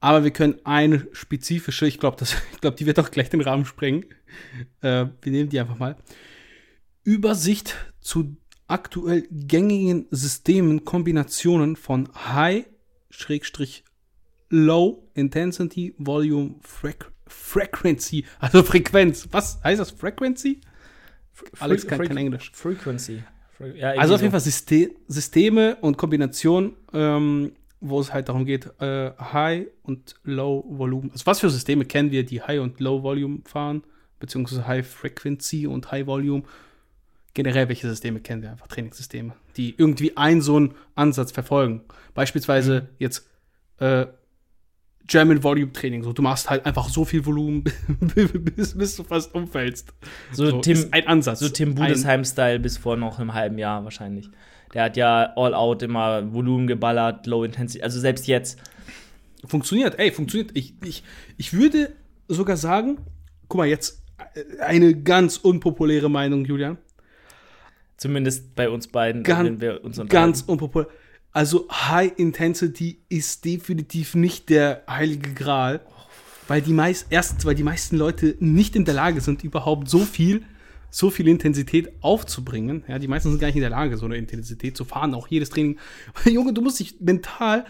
[0.00, 2.22] Aber wir können eine spezifische, ich glaube,
[2.60, 4.04] glaub, die wird auch gleich den Rahmen sprengen.
[4.82, 5.96] Äh, wir nehmen die einfach mal.
[7.04, 8.36] Übersicht zu
[8.70, 12.66] aktuell gängigen Systemen, Kombinationen von High,
[13.10, 13.84] Schrägstrich,
[14.48, 19.28] Low Intensity Volume Freq Frequency, also Frequenz.
[19.30, 19.92] Was heißt das?
[19.92, 20.60] Frequency?
[21.60, 22.50] Alex kann kein Englisch.
[22.52, 23.22] Frequency.
[23.56, 28.44] Fre ja, Also auf jeden Fall Syste Systeme und Kombinationen, ähm, wo es halt darum
[28.44, 31.10] geht, äh, High und Low Volume.
[31.12, 33.84] Also was für Systeme kennen wir, die High und Low Volume fahren,
[34.18, 36.42] beziehungsweise High Frequency und High Volume?
[37.34, 38.66] Generell, welche Systeme kennen wir einfach?
[38.66, 41.82] Trainingssysteme, die irgendwie einen so einen Ansatz verfolgen.
[42.14, 43.28] Beispielsweise jetzt
[43.78, 44.06] äh,
[45.06, 46.04] German Volume Training.
[46.04, 47.64] So, du machst halt einfach so viel Volumen,
[48.56, 49.92] bis, bis du fast umfällst.
[50.32, 51.40] So, Tim, ist ein Ansatz.
[51.40, 54.30] so Tim Budesheim-Style bis vor noch einem halben Jahr wahrscheinlich.
[54.72, 57.82] Der hat ja all out immer Volumen geballert, Low Intensity.
[57.82, 58.58] Also selbst jetzt.
[59.46, 60.50] Funktioniert, ey, funktioniert.
[60.54, 61.02] Ich, ich,
[61.38, 61.92] ich würde
[62.28, 62.98] sogar sagen,
[63.48, 66.78] guck mal, jetzt äh, eine ganz unpopuläre Meinung, Julian.
[68.00, 70.88] Zumindest bei uns beiden, Gan- wenn wir uns Ganz unpopulär.
[71.32, 75.80] Also High Intensity ist definitiv nicht der heilige Gral,
[76.48, 79.98] weil die meist, erstens, weil die meisten Leute nicht in der Lage sind, überhaupt so
[80.00, 80.42] viel,
[80.88, 82.84] so viel Intensität aufzubringen.
[82.88, 85.28] Ja, die meisten sind gar nicht in der Lage, so eine Intensität zu fahren, auch
[85.28, 85.78] jedes Training.
[86.24, 87.66] Junge, du musst dich mental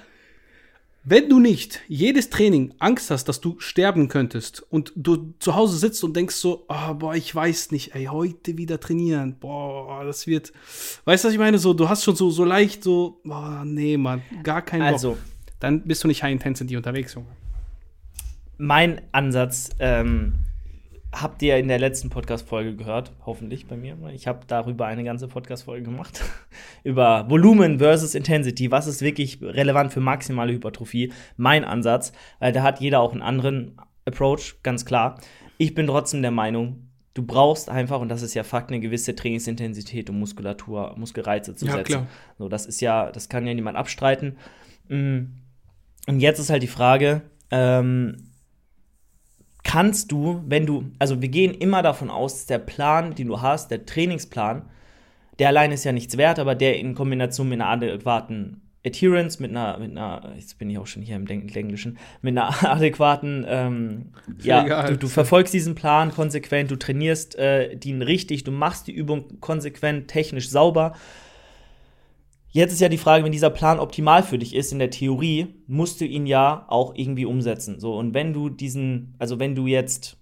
[1.11, 5.77] Wenn du nicht jedes Training Angst hast, dass du sterben könntest und du zu Hause
[5.77, 10.29] sitzt und denkst so, oh, boah, ich weiß nicht, ey, heute wieder trainieren, boah, das
[10.29, 10.53] wird,
[11.07, 11.59] weißt du, was ich meine?
[11.59, 14.93] So, du hast schon so, so leicht so, boah, nee, Mann, gar keinen Bock.
[14.93, 15.19] Also,
[15.59, 17.27] Dann bist du nicht High Intensity unterwegs, Junge.
[18.59, 20.35] mein Ansatz ähm,
[21.13, 23.97] habt ihr in der letzten Podcast-Folge gehört, hoffentlich bei mir.
[24.15, 26.23] Ich habe darüber eine ganze Podcast-Folge gemacht.
[26.85, 28.71] Über Volumen versus Intensity.
[28.71, 31.13] Was ist wirklich relevant für maximale Hypertrophie?
[31.37, 35.21] Mein Ansatz, weil da hat jeder auch einen anderen Approach, ganz klar.
[35.59, 39.15] Ich bin trotzdem der Meinung, du brauchst einfach, und das ist ja Fakt, eine gewisse
[39.15, 41.87] Trainingsintensität, um Muskulatur, Muskelreize zu Ja, setzen.
[41.87, 42.07] klar.
[42.39, 44.37] So, das ist ja, das kann ja niemand abstreiten.
[44.89, 45.19] Mm.
[46.07, 48.30] Und jetzt ist halt die Frage, ähm,
[49.63, 53.41] kannst du, wenn du, also wir gehen immer davon aus, dass der Plan, den du
[53.41, 54.63] hast, der Trainingsplan,
[55.39, 59.51] der allein ist ja nichts wert, aber der in Kombination mit einer adäquaten Adherence, mit
[59.51, 64.07] einer, mit einer, jetzt bin ich auch schon hier im Englischen, mit einer adäquaten, ähm,
[64.43, 68.93] ja, du, du verfolgst diesen Plan konsequent, du trainierst äh, den richtig, du machst die
[68.93, 70.95] Übung konsequent, technisch sauber.
[72.53, 75.55] Jetzt ist ja die Frage, wenn dieser Plan optimal für dich ist in der Theorie,
[75.69, 77.79] musst du ihn ja auch irgendwie umsetzen.
[77.79, 80.17] So, und wenn du diesen, also wenn du jetzt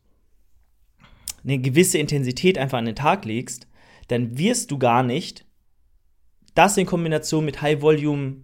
[1.42, 3.66] eine gewisse Intensität einfach an den Tag legst,
[4.08, 5.46] dann wirst du gar nicht
[6.54, 8.42] das in Kombination mit High Volume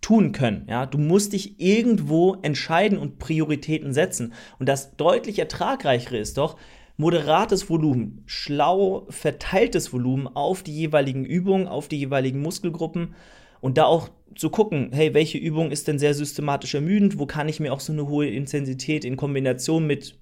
[0.00, 0.66] tun können.
[0.68, 4.32] Ja, du musst dich irgendwo entscheiden und Prioritäten setzen.
[4.58, 6.56] Und das deutlich ertragreichere ist doch
[7.00, 13.14] moderates Volumen, schlau verteiltes Volumen auf die jeweiligen Übungen, auf die jeweiligen Muskelgruppen
[13.62, 17.48] und da auch zu gucken, hey, welche Übung ist denn sehr systematisch ermüdend, wo kann
[17.48, 20.18] ich mir auch so eine hohe Intensität in Kombination mit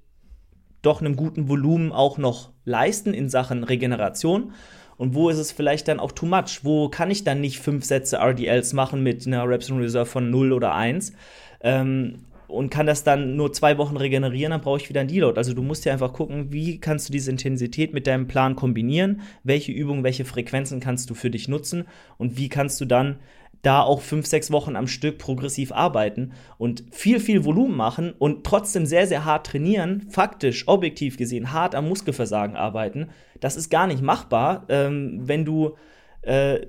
[0.80, 4.52] doch einem guten Volumen auch noch leisten in Sachen Regeneration.
[4.96, 6.60] Und wo ist es vielleicht dann auch too much?
[6.62, 10.30] Wo kann ich dann nicht fünf Sätze RDLs machen mit einer Reps in Reserve von
[10.30, 11.12] 0 oder 1?
[11.60, 15.38] Ähm, und kann das dann nur zwei Wochen regenerieren, dann brauche ich wieder einen Deload.
[15.38, 19.20] Also du musst ja einfach gucken, wie kannst du diese Intensität mit deinem Plan kombinieren,
[19.44, 21.84] welche Übungen, welche Frequenzen kannst du für dich nutzen
[22.16, 23.16] und wie kannst du dann
[23.62, 28.44] da auch fünf, sechs Wochen am Stück progressiv arbeiten und viel, viel Volumen machen und
[28.44, 33.08] trotzdem sehr, sehr hart trainieren, faktisch, objektiv gesehen, hart am Muskelversagen arbeiten.
[33.40, 35.76] Das ist gar nicht machbar, ähm, wenn du
[36.22, 36.66] äh,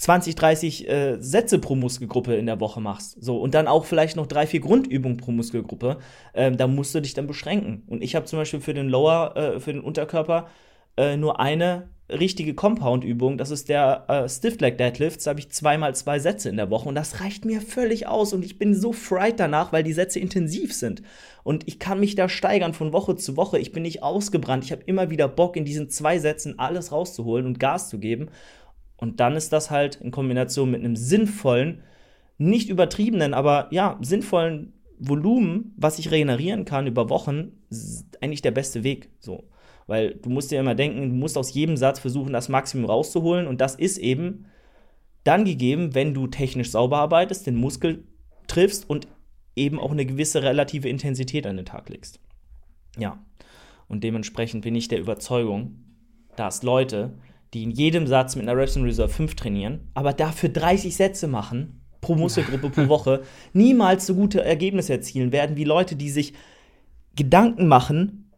[0.00, 3.22] 20, 30 äh, Sätze pro Muskelgruppe in der Woche machst.
[3.22, 5.98] So, und dann auch vielleicht noch drei, vier Grundübungen pro Muskelgruppe.
[6.32, 7.82] Ähm, da musst du dich dann beschränken.
[7.86, 10.48] Und ich habe zum Beispiel für den Lower, äh, für den Unterkörper
[10.96, 13.36] äh, nur eine richtige Compound-Übung.
[13.36, 15.24] Das ist der äh, Stiff Leg Deadlifts.
[15.24, 18.32] Da habe ich zweimal zwei Sätze in der Woche und das reicht mir völlig aus.
[18.32, 21.02] Und ich bin so fried danach, weil die Sätze intensiv sind.
[21.42, 23.58] Und ich kann mich da steigern von Woche zu Woche.
[23.58, 24.64] Ich bin nicht ausgebrannt.
[24.64, 28.30] Ich habe immer wieder Bock, in diesen zwei Sätzen alles rauszuholen und Gas zu geben.
[29.00, 31.82] Und dann ist das halt in Kombination mit einem sinnvollen,
[32.38, 37.52] nicht übertriebenen, aber ja, sinnvollen Volumen, was ich regenerieren kann über Wochen,
[38.20, 39.08] eigentlich der beste Weg.
[39.18, 39.44] So.
[39.86, 43.46] Weil du musst dir immer denken, du musst aus jedem Satz versuchen, das Maximum rauszuholen.
[43.46, 44.46] Und das ist eben
[45.24, 48.04] dann gegeben, wenn du technisch sauber arbeitest, den Muskel
[48.46, 49.08] triffst und
[49.56, 52.20] eben auch eine gewisse relative Intensität an den Tag legst.
[52.98, 53.24] Ja.
[53.88, 55.84] Und dementsprechend bin ich der Überzeugung,
[56.36, 57.14] dass Leute,
[57.54, 61.26] die in jedem Satz mit einer Reps in Reserve 5 trainieren, aber dafür 30 Sätze
[61.26, 66.32] machen, pro Muskelgruppe pro Woche, niemals so gute Ergebnisse erzielen werden wie Leute, die sich
[67.16, 68.30] Gedanken machen,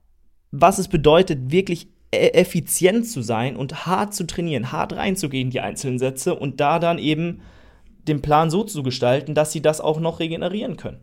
[0.51, 5.51] was es bedeutet, wirklich e- effizient zu sein und hart zu trainieren, hart reinzugehen in
[5.51, 7.43] die einzelnen Sätze und da dann eben
[8.09, 11.01] den Plan so zu gestalten, dass sie das auch noch regenerieren können.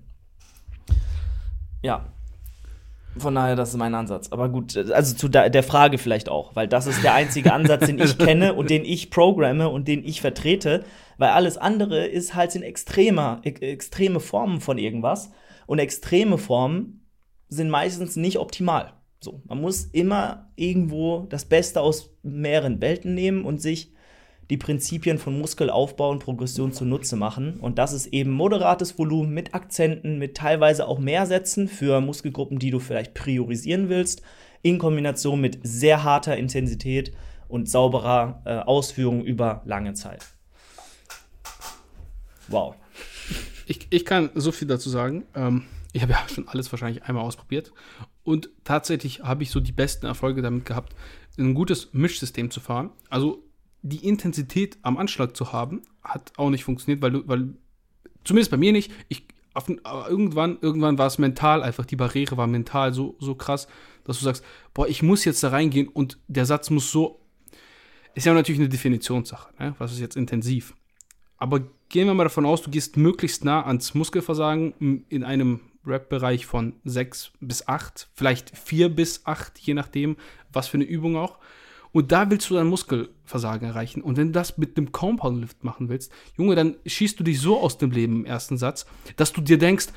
[1.82, 2.12] Ja.
[3.17, 4.32] Von daher, das ist mein Ansatz.
[4.32, 8.00] Aber gut, also zu der Frage vielleicht auch, weil das ist der einzige Ansatz, den
[8.00, 10.84] ich kenne und den ich programme und den ich vertrete,
[11.17, 15.32] weil alles andere ist halt in extremer, e extreme Formen von irgendwas
[15.65, 17.08] und extreme Formen
[17.50, 18.93] sind meistens nicht optimal.
[19.22, 23.91] So, man muss immer irgendwo das Beste aus mehreren Welten nehmen und sich
[24.49, 27.59] die Prinzipien von Muskelaufbau und Progression zunutze machen.
[27.59, 32.57] Und das ist eben moderates Volumen mit Akzenten, mit teilweise auch mehr Sätzen für Muskelgruppen,
[32.57, 34.21] die du vielleicht priorisieren willst,
[34.62, 37.13] in Kombination mit sehr harter Intensität
[37.47, 40.25] und sauberer äh, Ausführung über lange Zeit.
[42.47, 42.75] Wow.
[43.67, 45.25] Ich, ich kann so viel dazu sagen.
[45.35, 47.71] Ähm, ich habe ja schon alles wahrscheinlich einmal ausprobiert.
[48.23, 50.95] Und tatsächlich habe ich so die besten Erfolge damit gehabt,
[51.38, 52.91] ein gutes Mischsystem zu fahren.
[53.09, 53.43] Also
[53.82, 57.54] die Intensität am Anschlag zu haben, hat auch nicht funktioniert, weil weil,
[58.24, 62.48] zumindest bei mir nicht, ich, auf, irgendwann, irgendwann war es mental einfach, die Barriere war
[62.48, 63.68] mental so, so krass,
[64.04, 67.22] dass du sagst, boah, ich muss jetzt da reingehen und der Satz muss so,
[68.15, 69.76] ist ja natürlich eine Definitionssache, ne?
[69.78, 70.74] was ist jetzt intensiv.
[71.38, 76.46] Aber gehen wir mal davon aus, du gehst möglichst nah ans Muskelversagen in einem Rap-Bereich
[76.46, 80.18] von 6 bis 8, vielleicht 4 bis 8, je nachdem,
[80.52, 81.39] was für eine Übung auch.
[81.91, 84.02] Und da willst du dein Muskelversagen erreichen.
[84.02, 87.41] Und wenn du das mit einem Compound Lift machen willst, Junge, dann schießt du dich
[87.41, 89.88] so aus dem Leben im ersten Satz, dass du dir denkst,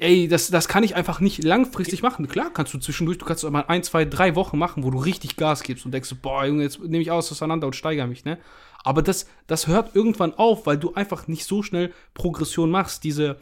[0.00, 2.28] ey, das, das kann ich einfach nicht langfristig machen.
[2.28, 5.36] Klar kannst du zwischendurch, du kannst mal ein, zwei, drei Wochen machen, wo du richtig
[5.36, 8.38] Gas gibst und denkst, boah, Junge, jetzt nehme ich alles auseinander und steigere mich, ne?
[8.84, 13.02] Aber das, das hört irgendwann auf, weil du einfach nicht so schnell Progression machst.
[13.02, 13.40] Diese,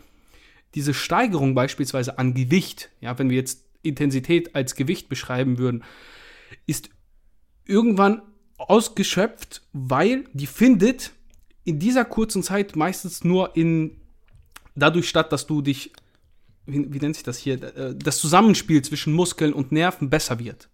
[0.75, 5.85] diese Steigerung beispielsweise an Gewicht, ja, wenn wir jetzt Intensität als Gewicht beschreiben würden,
[6.67, 6.91] ist
[7.65, 8.23] irgendwann
[8.59, 11.13] ausgeschöpft, weil die findet
[11.65, 14.01] in dieser kurzen Zeit meistens nur in
[14.75, 15.93] dadurch statt, dass du dich
[16.67, 20.69] wie, wie nennt sich das hier, äh, das Zusammenspiel zwischen Muskeln und Nerven besser wird.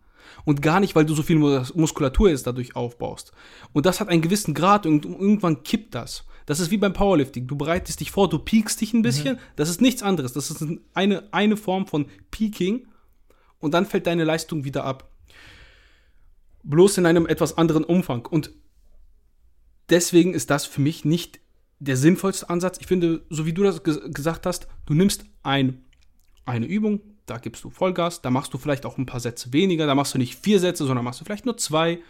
[0.45, 3.33] Und gar nicht, weil du so viel Muskulatur jetzt dadurch aufbaust.
[3.73, 6.25] Und das hat einen gewissen Grad und irgendwann kippt das.
[6.47, 7.47] Das ist wie beim Powerlifting.
[7.47, 9.37] Du bereitest dich vor, du piekst dich ein bisschen.
[9.37, 9.41] Mhm.
[9.57, 10.33] Das ist nichts anderes.
[10.33, 12.89] Das ist eine, eine Form von Peaking.
[13.59, 15.12] Und dann fällt deine Leistung wieder ab.
[16.63, 18.27] Bloß in einem etwas anderen Umfang.
[18.27, 18.53] Und
[19.91, 21.41] deswegen ist das für mich nicht
[21.79, 22.79] der sinnvollste Ansatz.
[22.81, 25.85] Ich finde, so wie du das gesagt hast, du nimmst ein,
[26.45, 29.87] eine Übung, da gibst du Vollgas, da machst du vielleicht auch ein paar Sätze weniger,
[29.87, 32.01] da machst du nicht vier Sätze, sondern machst du vielleicht nur zwei,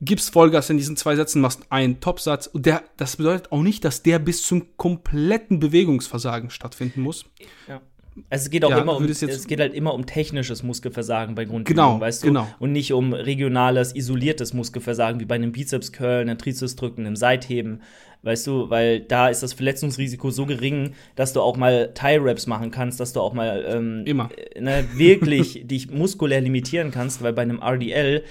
[0.00, 2.46] gibst Vollgas in diesen zwei Sätzen, machst einen Topsatz.
[2.46, 7.26] Und der, das bedeutet auch nicht, dass der bis zum kompletten Bewegungsversagen stattfinden muss.
[7.68, 7.80] Ja.
[8.28, 11.44] Also es geht auch ja, immer um, es geht halt immer um technisches Muskelversagen bei
[11.44, 12.28] Grundübungen, genau, weißt du?
[12.28, 12.46] Genau.
[12.58, 17.82] Und nicht um regionales, isoliertes Muskelversagen, wie bei einem Bizeps-Curl, einem Trizepsdrücken, einem Seitheben,
[18.22, 18.70] weißt du?
[18.70, 23.12] Weil da ist das Verletzungsrisiko so gering, dass du auch mal Tie-Raps machen kannst, dass
[23.12, 24.28] du auch mal ähm, immer.
[24.54, 28.24] Äh, ne, wirklich dich muskulär limitieren kannst, weil bei einem RDL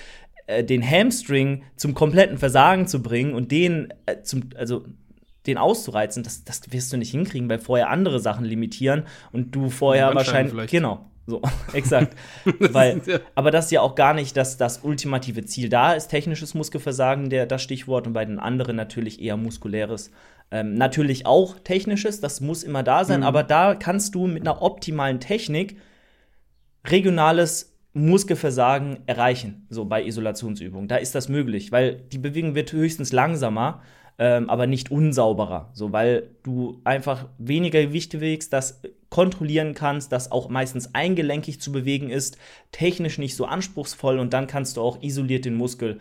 [0.47, 4.85] äh, den Hamstring zum kompletten Versagen zu bringen und den äh, zum, also
[5.49, 9.69] den auszureizen, das, das wirst du nicht hinkriegen, weil vorher andere Sachen limitieren und du
[9.69, 10.53] vorher wahrscheinlich.
[10.53, 10.71] Vielleicht.
[10.71, 11.05] Genau.
[11.29, 11.41] So,
[11.73, 12.15] exakt.
[12.59, 13.01] weil,
[13.35, 15.69] aber das ist ja auch gar nicht das, das ultimative Ziel.
[15.69, 20.11] Da ist technisches Muskelversagen der, das Stichwort und bei den anderen natürlich eher muskuläres.
[20.51, 23.27] Ähm, natürlich auch technisches, das muss immer da sein, mhm.
[23.27, 25.77] aber da kannst du mit einer optimalen Technik
[26.87, 30.87] regionales Muskelversagen erreichen, so bei Isolationsübungen.
[30.87, 33.81] Da ist das möglich, weil die Bewegung wird höchstens langsamer
[34.19, 35.69] ähm, aber nicht unsauberer.
[35.73, 41.71] So, weil du einfach weniger Gewicht bewegst, das kontrollieren kannst, das auch meistens eingelenkig zu
[41.71, 42.37] bewegen ist,
[42.71, 45.99] technisch nicht so anspruchsvoll und dann kannst du auch isoliert den Muskel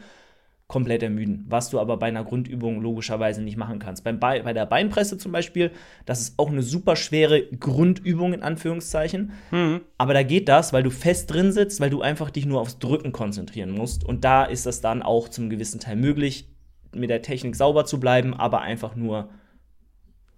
[0.66, 4.04] komplett ermüden, was du aber bei einer Grundübung logischerweise nicht machen kannst.
[4.04, 5.70] Beim Be bei der Beinpresse zum Beispiel,
[6.04, 9.80] das ist auch eine super schwere Grundübung in Anführungszeichen, mhm.
[9.96, 12.78] aber da geht das, weil du fest drin sitzt, weil du einfach dich nur aufs
[12.78, 16.48] Drücken konzentrieren musst und da ist das dann auch zum gewissen Teil möglich
[16.94, 19.28] mit der Technik sauber zu bleiben, aber einfach nur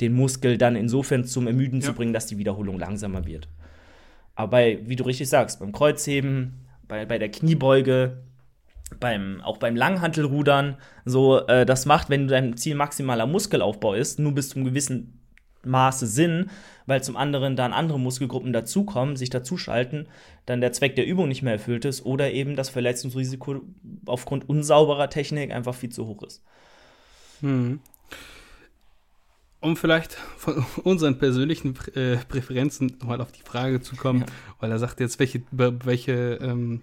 [0.00, 1.86] den Muskel dann insofern zum Ermüden ja.
[1.86, 3.48] zu bringen, dass die Wiederholung langsamer wird.
[4.34, 8.22] Aber bei, wie du richtig sagst, beim Kreuzheben, bei, bei der Kniebeuge,
[8.98, 14.32] beim, auch beim Langhantelrudern, so, äh, das macht, wenn dein Ziel maximaler Muskelaufbau ist, nur
[14.32, 15.19] bis zum gewissen
[15.64, 16.50] Maße Sinn,
[16.86, 20.08] weil zum anderen dann andere Muskelgruppen dazukommen, sich dazuschalten,
[20.46, 23.60] dann der Zweck der Übung nicht mehr erfüllt ist oder eben das Verletzungsrisiko
[24.06, 26.42] aufgrund unsauberer Technik einfach viel zu hoch ist.
[27.40, 27.80] Hm.
[29.60, 34.26] Um vielleicht von unseren persönlichen äh, Präferenzen mal auf die Frage zu kommen, ja.
[34.58, 36.80] weil er sagt jetzt, welche, welche ähm,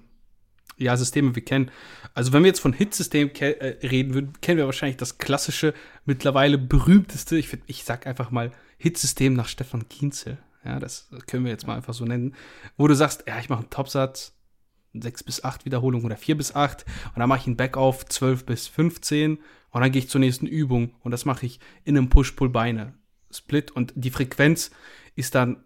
[0.78, 1.72] ja, Systeme wir kennen.
[2.14, 5.74] Also wenn wir jetzt von Hit-System äh, reden würden, kennen wir wahrscheinlich das klassische,
[6.06, 10.38] mittlerweile berühmteste, ich, ich sag einfach mal Hitsystem nach Stefan Kienzel.
[10.64, 12.36] Ja, das können wir jetzt mal einfach so nennen.
[12.76, 14.38] Wo du sagst, ja, ich mache einen Topsatz,
[14.94, 18.46] 6 bis 8 Wiederholungen oder 4 bis 8 und dann mache ich einen Backoff 12
[18.46, 19.38] bis 15
[19.72, 23.94] und dann gehe ich zur nächsten Übung und das mache ich in einem Push-Pull-Beine-Split und
[23.96, 24.72] die Frequenz
[25.16, 25.64] ist dann,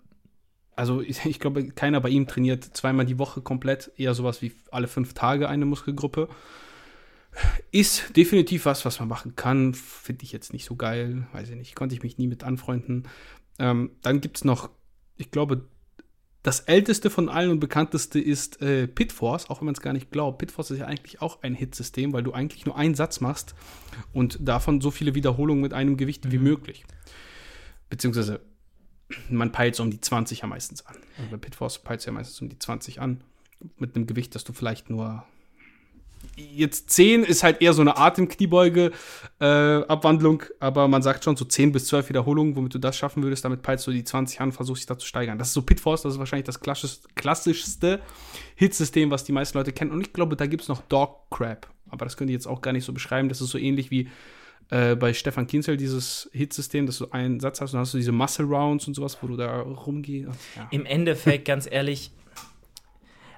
[0.76, 4.54] also ich, ich, glaube, keiner bei ihm trainiert zweimal die Woche komplett, eher sowas wie
[4.71, 6.30] alle fünf Tage eine Muskelgruppe.
[7.72, 9.74] Ist definitiv was, was man machen kann.
[9.74, 11.28] Finde ich jetzt nicht so geil.
[11.32, 11.76] Weiß ich nicht.
[11.76, 13.08] Konnte ich mich nie mit anfreunden.
[13.60, 14.70] Ähm, dann gibt es noch,
[15.17, 15.65] ich glaube,
[16.44, 20.12] das älteste von allen und bekannteste ist äh, Pitforce, auch wenn man es gar nicht
[20.12, 20.39] glaubt.
[20.39, 23.54] Pitforce ist ja eigentlich auch ein Hitsystem, weil du eigentlich nur einen Satz machst
[24.12, 26.32] und davon so viele Wiederholungen mit einem Gewicht mhm.
[26.32, 26.86] wie möglich.
[27.89, 28.41] Beziehungsweise
[29.30, 30.96] man peilt so um die 20 ja meistens an.
[31.17, 33.24] Also bei Pitforce peilt ja meistens um die 20 an.
[33.78, 35.24] Mit einem Gewicht, das du vielleicht nur
[36.36, 41.72] jetzt 10 ist halt eher so eine Atemkniebeuge-Abwandlung, äh, aber man sagt schon so 10
[41.72, 44.82] bis 12 Wiederholungen, womit du das schaffen würdest, damit peilst du die 20 an, versuchst
[44.82, 45.38] dich da zu steigern.
[45.38, 48.02] Das ist so Pitforce, das ist wahrscheinlich das klassischste
[48.56, 49.91] Hitsystem, was die meisten Leute kennen.
[49.91, 52.62] Und ich glaube, da gibt es noch Dog Crab, aber das könnt ihr jetzt auch
[52.62, 53.30] gar nicht so beschreiben.
[53.30, 54.10] Das ist so ähnlich wie
[54.70, 57.98] äh, bei Stefan Kinzel dieses Hitsystem, dass du einen Satz hast und dann hast du
[57.98, 60.30] diese Muscle Rounds und sowas, wo du da rumgehst.
[60.56, 60.67] Ja.
[60.72, 62.12] Im Endeffekt, ganz ehrlich,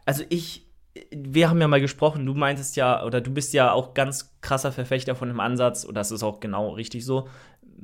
[0.05, 0.62] also ich,
[1.11, 4.71] wir haben ja mal gesprochen, du meintest ja, oder du bist ja auch ganz krasser
[4.71, 7.27] Verfechter von dem Ansatz, und das ist auch genau richtig so,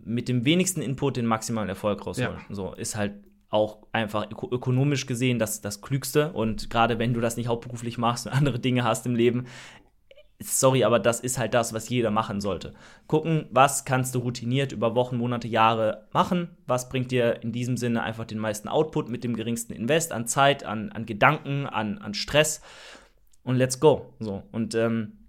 [0.03, 2.39] mit dem wenigsten Input den maximalen Erfolg rausholen.
[2.49, 2.55] Ja.
[2.55, 3.13] So ist halt
[3.49, 6.31] auch einfach öko ökonomisch gesehen das, das Klügste.
[6.33, 9.47] Und gerade wenn du das nicht hauptberuflich machst und andere Dinge hast im Leben,
[10.41, 12.73] sorry, aber das ist halt das, was jeder machen sollte.
[13.07, 16.57] Gucken, was kannst du routiniert über Wochen, Monate, Jahre machen?
[16.65, 20.27] Was bringt dir in diesem Sinne einfach den meisten Output mit dem geringsten Invest an
[20.27, 22.61] Zeit, an, an Gedanken, an, an Stress?
[23.43, 24.13] Und let's go.
[24.19, 24.43] So.
[24.51, 25.19] Und ähm,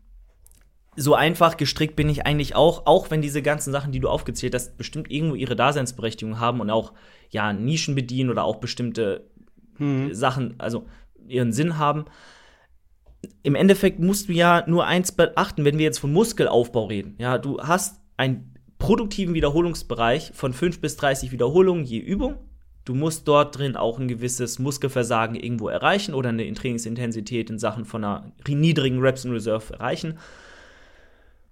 [0.96, 4.54] so einfach gestrickt bin ich eigentlich auch, auch wenn diese ganzen Sachen, die du aufgezählt
[4.54, 6.92] hast, bestimmt irgendwo ihre Daseinsberechtigung haben und auch
[7.30, 9.28] ja Nischen bedienen oder auch bestimmte
[9.78, 10.12] mhm.
[10.14, 10.86] Sachen, also
[11.26, 12.04] ihren Sinn haben.
[13.42, 17.16] Im Endeffekt musst du ja nur eins beachten, wenn wir jetzt von Muskelaufbau reden.
[17.18, 22.36] Ja, du hast einen produktiven Wiederholungsbereich von 5 bis 30 Wiederholungen je Übung.
[22.84, 27.84] Du musst dort drin auch ein gewisses Muskelversagen irgendwo erreichen oder eine Trainingsintensität in Sachen
[27.84, 30.18] von einer niedrigen Reps in Reserve erreichen.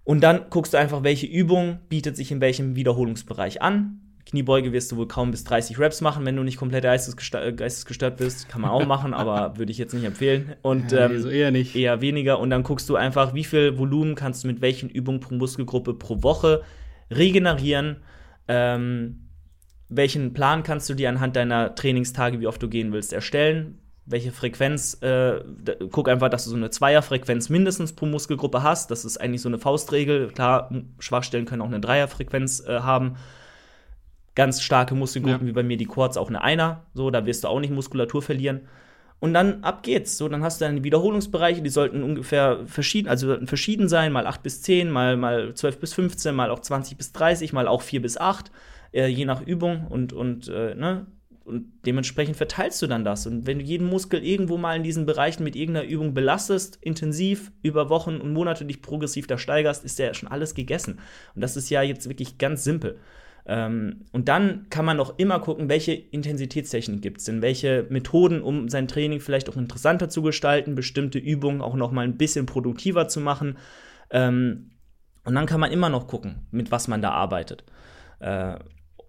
[0.04, 4.00] Und dann guckst du einfach, welche Übung bietet sich in welchem Wiederholungsbereich an.
[4.28, 8.18] Kniebeuge wirst du wohl kaum bis 30 Reps machen, wenn du nicht komplett geistesgestört, geistesgestört
[8.18, 8.48] bist.
[8.48, 10.54] Kann man auch machen, aber würde ich jetzt nicht empfehlen.
[10.62, 11.74] Und Ja, ähm, nee, so eher nicht.
[11.74, 12.38] eher weniger.
[12.38, 15.94] Und dann guckst du einfach, wie viel Volumen kannst du mit welchen Übungen pro Muskelgruppe
[15.94, 16.62] pro Woche
[17.10, 17.96] regenerieren.
[18.48, 19.28] Ähm,
[19.88, 23.78] welchen Plan kannst du dir anhand deiner Trainingstage, wie oft du gehen willst, erstellen?
[24.04, 25.40] Welche Frequenz, äh,
[25.90, 28.90] guck einfach, dass du so eine Zweierfrequenz mindestens pro Muskelgruppe hast.
[28.90, 30.28] Das ist eigentlich so eine Faustregel.
[30.28, 33.16] Klar, Schwachstellen können auch eine Dreierfrequenz äh, haben.
[34.38, 35.50] Ganz starke Muskelgruppen, Ja.
[35.50, 36.84] wie bei mir die Quads, auch eine Einer.
[36.94, 38.60] So, da wirst du auch nicht Muskulatur verlieren.
[39.18, 40.16] Und dann ab geht's.
[40.16, 44.44] So, dann hast du deine Wiederholungsbereiche, die sollten ungefähr verschieden, also verschieden sein, mal 8
[44.44, 48.00] bis 10, mal, mal 12 bis 15, mal auch 20 bis 30, mal auch 4
[48.00, 48.52] bis 8,
[48.92, 51.06] äh, je nach Übung und, und, äh, ne?
[51.44, 53.26] und dementsprechend verteilst du dann das.
[53.26, 57.50] Und wenn du jeden Muskel irgendwo mal in diesen Bereichen mit irgendeiner Übung belastest, intensiv
[57.62, 61.00] über Wochen und Monate dich progressiv da steigerst, ist ja schon alles gegessen.
[61.34, 62.98] Und das ist ja jetzt wirklich ganz simpel.
[63.48, 68.42] Ähm, und dann kann man auch immer gucken, welche Intensitätstechnik gibt es denn, welche Methoden,
[68.42, 72.44] um sein Training vielleicht auch interessanter zu gestalten, bestimmte Übungen auch noch mal ein bisschen
[72.44, 73.56] produktiver zu machen.
[74.10, 74.72] Ähm,
[75.24, 77.64] und dann kann man immer noch gucken, mit was man da arbeitet.
[78.20, 78.56] Äh,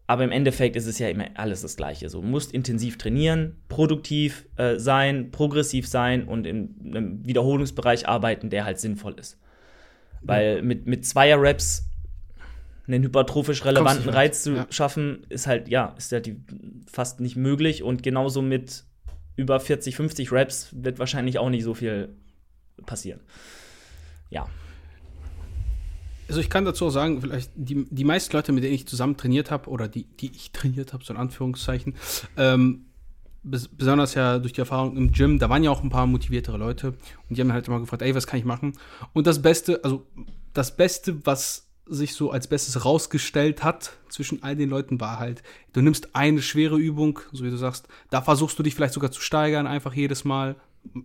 [0.07, 2.09] aber im Endeffekt ist es ja immer alles das Gleiche.
[2.09, 8.49] So, du musst intensiv trainieren, produktiv äh, sein, progressiv sein und in einem Wiederholungsbereich arbeiten,
[8.49, 9.37] der halt sinnvoll ist.
[10.21, 11.88] Weil mit, mit Zweier-Raps
[12.89, 14.09] einen hypertrophisch relevanten.
[14.09, 14.67] Reiz zu Ja.
[14.69, 16.37] schaffen, ist halt, ja, ist ja die,
[16.91, 17.83] fast nicht möglich.
[17.83, 18.83] Und genauso mit
[19.35, 22.09] über 40, 50 Raps wird wahrscheinlich auch nicht so viel
[22.85, 23.19] passieren.
[24.29, 24.47] Ja.
[26.27, 29.17] Also ich kann dazu auch sagen, vielleicht die, die meisten Leute, mit denen ich zusammen
[29.17, 31.95] trainiert habe, oder die, die ich trainiert habe, so in Anführungszeichen,
[32.37, 32.85] ähm,
[33.41, 36.57] bes besonders ja durch die Erfahrung im Gym, da waren ja auch ein paar motiviertere
[36.57, 36.89] Leute
[37.29, 38.73] und die haben halt immer gefragt, ey, was kann ich machen?
[39.13, 40.05] Und das Beste, also
[40.53, 45.43] das Beste, was sich so als Bestes rausgestellt hat zwischen all den Leuten, war halt,
[45.73, 49.11] du nimmst eine schwere Übung, so wie du sagst, da versuchst du dich vielleicht sogar
[49.11, 50.55] zu steigern, einfach jedes Mal,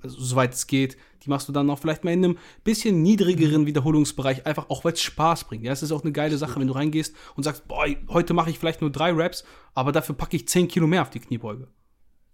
[0.03, 0.97] also, soweit es geht.
[1.25, 4.93] Die machst du dann noch vielleicht mal in einem bisschen niedrigeren Wiederholungsbereich, einfach auch weil
[4.93, 5.65] es Spaß bringt.
[5.65, 8.51] Ja, es ist auch eine geile Sache, wenn du reingehst und sagst, boah, heute mache
[8.51, 9.45] ich vielleicht nur drei Raps,
[9.75, 11.69] aber dafür packe ich 10 Kilo mehr auf die Kniebeuge.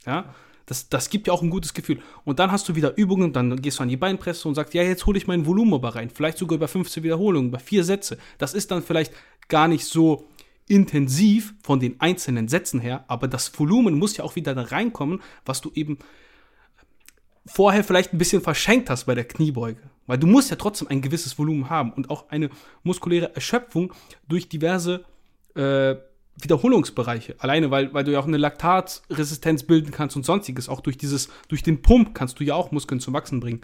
[0.04, 0.34] Ja,
[0.70, 2.00] das, das gibt ja auch ein gutes Gefühl.
[2.24, 4.84] Und dann hast du wieder Übungen, dann gehst du an die Beinpresse und sagst, ja,
[4.84, 6.10] jetzt hole ich mein Volumen aber rein.
[6.10, 8.18] Vielleicht sogar über 15 Wiederholungen, über vier Sätze.
[8.38, 9.12] Das ist dann vielleicht
[9.48, 10.28] gar nicht so
[10.68, 15.20] intensiv von den einzelnen Sätzen her, aber das Volumen muss ja auch wieder da reinkommen,
[15.44, 15.98] was du eben
[17.44, 19.80] vorher vielleicht ein bisschen verschenkt hast bei der Kniebeuge.
[20.06, 22.48] Weil du musst ja trotzdem ein gewisses Volumen haben und auch eine
[22.84, 23.92] muskuläre Erschöpfung
[24.28, 25.04] durch diverse
[25.56, 25.96] äh,
[26.36, 27.34] Wiederholungsbereiche.
[27.38, 30.68] Alleine, weil, weil du ja auch eine Laktatresistenz bilden kannst und sonstiges.
[30.68, 33.60] Auch durch dieses, durch den Pump kannst du ja auch Muskeln zum Wachsen bringen.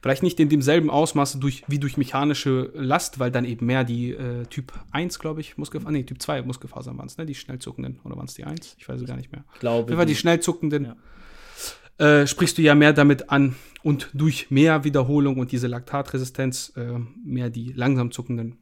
[0.00, 4.12] Vielleicht nicht in demselben Ausmaße durch, wie durch mechanische Last, weil dann eben mehr die
[4.12, 7.26] äh, Typ 1, glaube ich, Muskelfasern, nee, Typ 2 Muskelfasern waren es, ne?
[7.26, 8.00] Die schnell zuckenden.
[8.04, 8.76] Oder waren es die 1?
[8.78, 9.44] Ich weiß es gar nicht mehr.
[9.54, 10.94] Ich glaube, Fall die schnell zuckenden
[12.00, 16.98] äh, sprichst du ja mehr damit an und durch mehr Wiederholung und diese Laktatresistenz äh,
[17.22, 18.56] mehr die langsam zuckenden.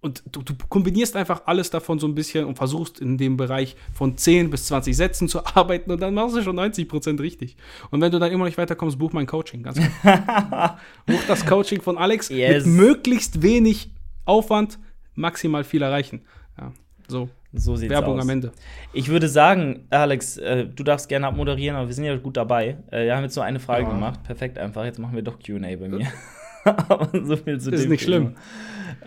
[0.00, 3.74] Und du, du kombinierst einfach alles davon so ein bisschen und versuchst in dem Bereich
[3.92, 7.56] von 10 bis 20 Sätzen zu arbeiten und dann machst du schon 90 Prozent richtig.
[7.90, 9.64] Und wenn du dann immer nicht weiterkommst, buch mein Coaching.
[9.64, 10.78] Ganz klar.
[11.06, 12.64] buch das Coaching von Alex Yes.
[12.64, 13.90] mit möglichst wenig
[14.24, 14.78] Aufwand,
[15.16, 16.20] maximal viel erreichen.
[16.56, 16.70] Ja,
[17.08, 17.28] so.
[17.52, 18.22] so sieht's Werbung aus.
[18.22, 18.52] am Ende.
[18.92, 22.76] Ich würde sagen, Alex, äh, du darfst gerne abmoderieren, aber wir sind ja gut dabei.
[22.92, 23.90] Äh, wir haben jetzt nur eine Frage Ja.
[23.90, 24.22] gemacht.
[24.22, 24.84] Perfekt einfach.
[24.84, 26.06] Jetzt machen wir doch QA bei mir.
[26.64, 28.16] aber so viel zu Ist nicht Thema.
[28.20, 28.36] schlimm.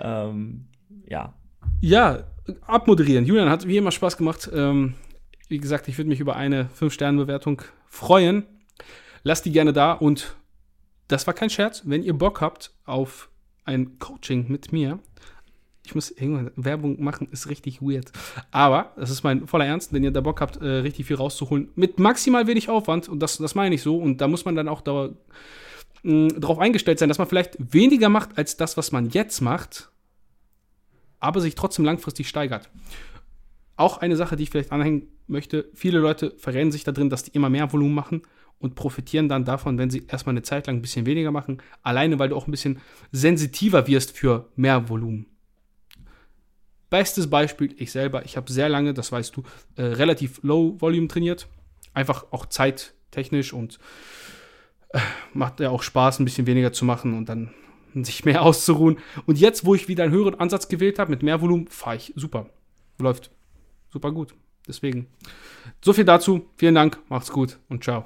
[0.01, 0.65] Ähm,
[1.11, 1.33] ja.
[1.81, 2.23] Ja,
[2.65, 3.25] abmoderieren.
[3.25, 4.49] Julian hat wie immer Spaß gemacht.
[4.53, 4.95] Ähm,
[5.49, 8.45] wie gesagt, ich würde mich über eine 5-Sterne-Bewertung freuen.
[9.23, 10.35] Lasst die gerne da und
[11.07, 11.83] das war kein Scherz.
[11.85, 13.29] Wenn ihr Bock habt auf
[13.65, 14.99] ein Coaching mit mir,
[15.85, 18.11] ich muss irgendwann Werbung machen, ist richtig weird.
[18.51, 21.69] Aber das ist mein voller Ernst, wenn ihr da Bock habt, äh, richtig viel rauszuholen,
[21.75, 24.69] mit maximal wenig Aufwand, und das, das meine ich so, und da muss man dann
[24.69, 29.90] auch darauf eingestellt sein, dass man vielleicht weniger macht als das, was man jetzt macht,
[31.21, 32.69] aber sich trotzdem langfristig steigert.
[33.77, 37.23] Auch eine Sache, die ich vielleicht anhängen möchte, viele Leute verrennen sich da drin, dass
[37.23, 38.23] die immer mehr Volumen machen
[38.59, 42.19] und profitieren dann davon, wenn sie erstmal eine Zeit lang ein bisschen weniger machen, alleine
[42.19, 42.79] weil du auch ein bisschen
[43.11, 45.25] sensitiver wirst für mehr Volumen.
[46.89, 49.43] Bestes Beispiel, ich selber, ich habe sehr lange, das weißt du,
[49.77, 51.47] äh, relativ low Volume trainiert.
[51.93, 53.79] Einfach auch zeittechnisch und
[54.89, 54.99] äh,
[55.33, 57.51] macht ja auch Spaß, ein bisschen weniger zu machen und dann
[57.95, 58.97] sich mehr auszuruhen.
[59.25, 62.13] Und jetzt, wo ich wieder einen höheren Ansatz gewählt habe, mit mehr Volumen, fahre ich
[62.15, 62.49] super.
[62.99, 63.31] Läuft
[63.89, 64.33] super gut.
[64.67, 65.07] Deswegen,
[65.83, 66.45] so viel dazu.
[66.57, 68.05] Vielen Dank, macht's gut und ciao.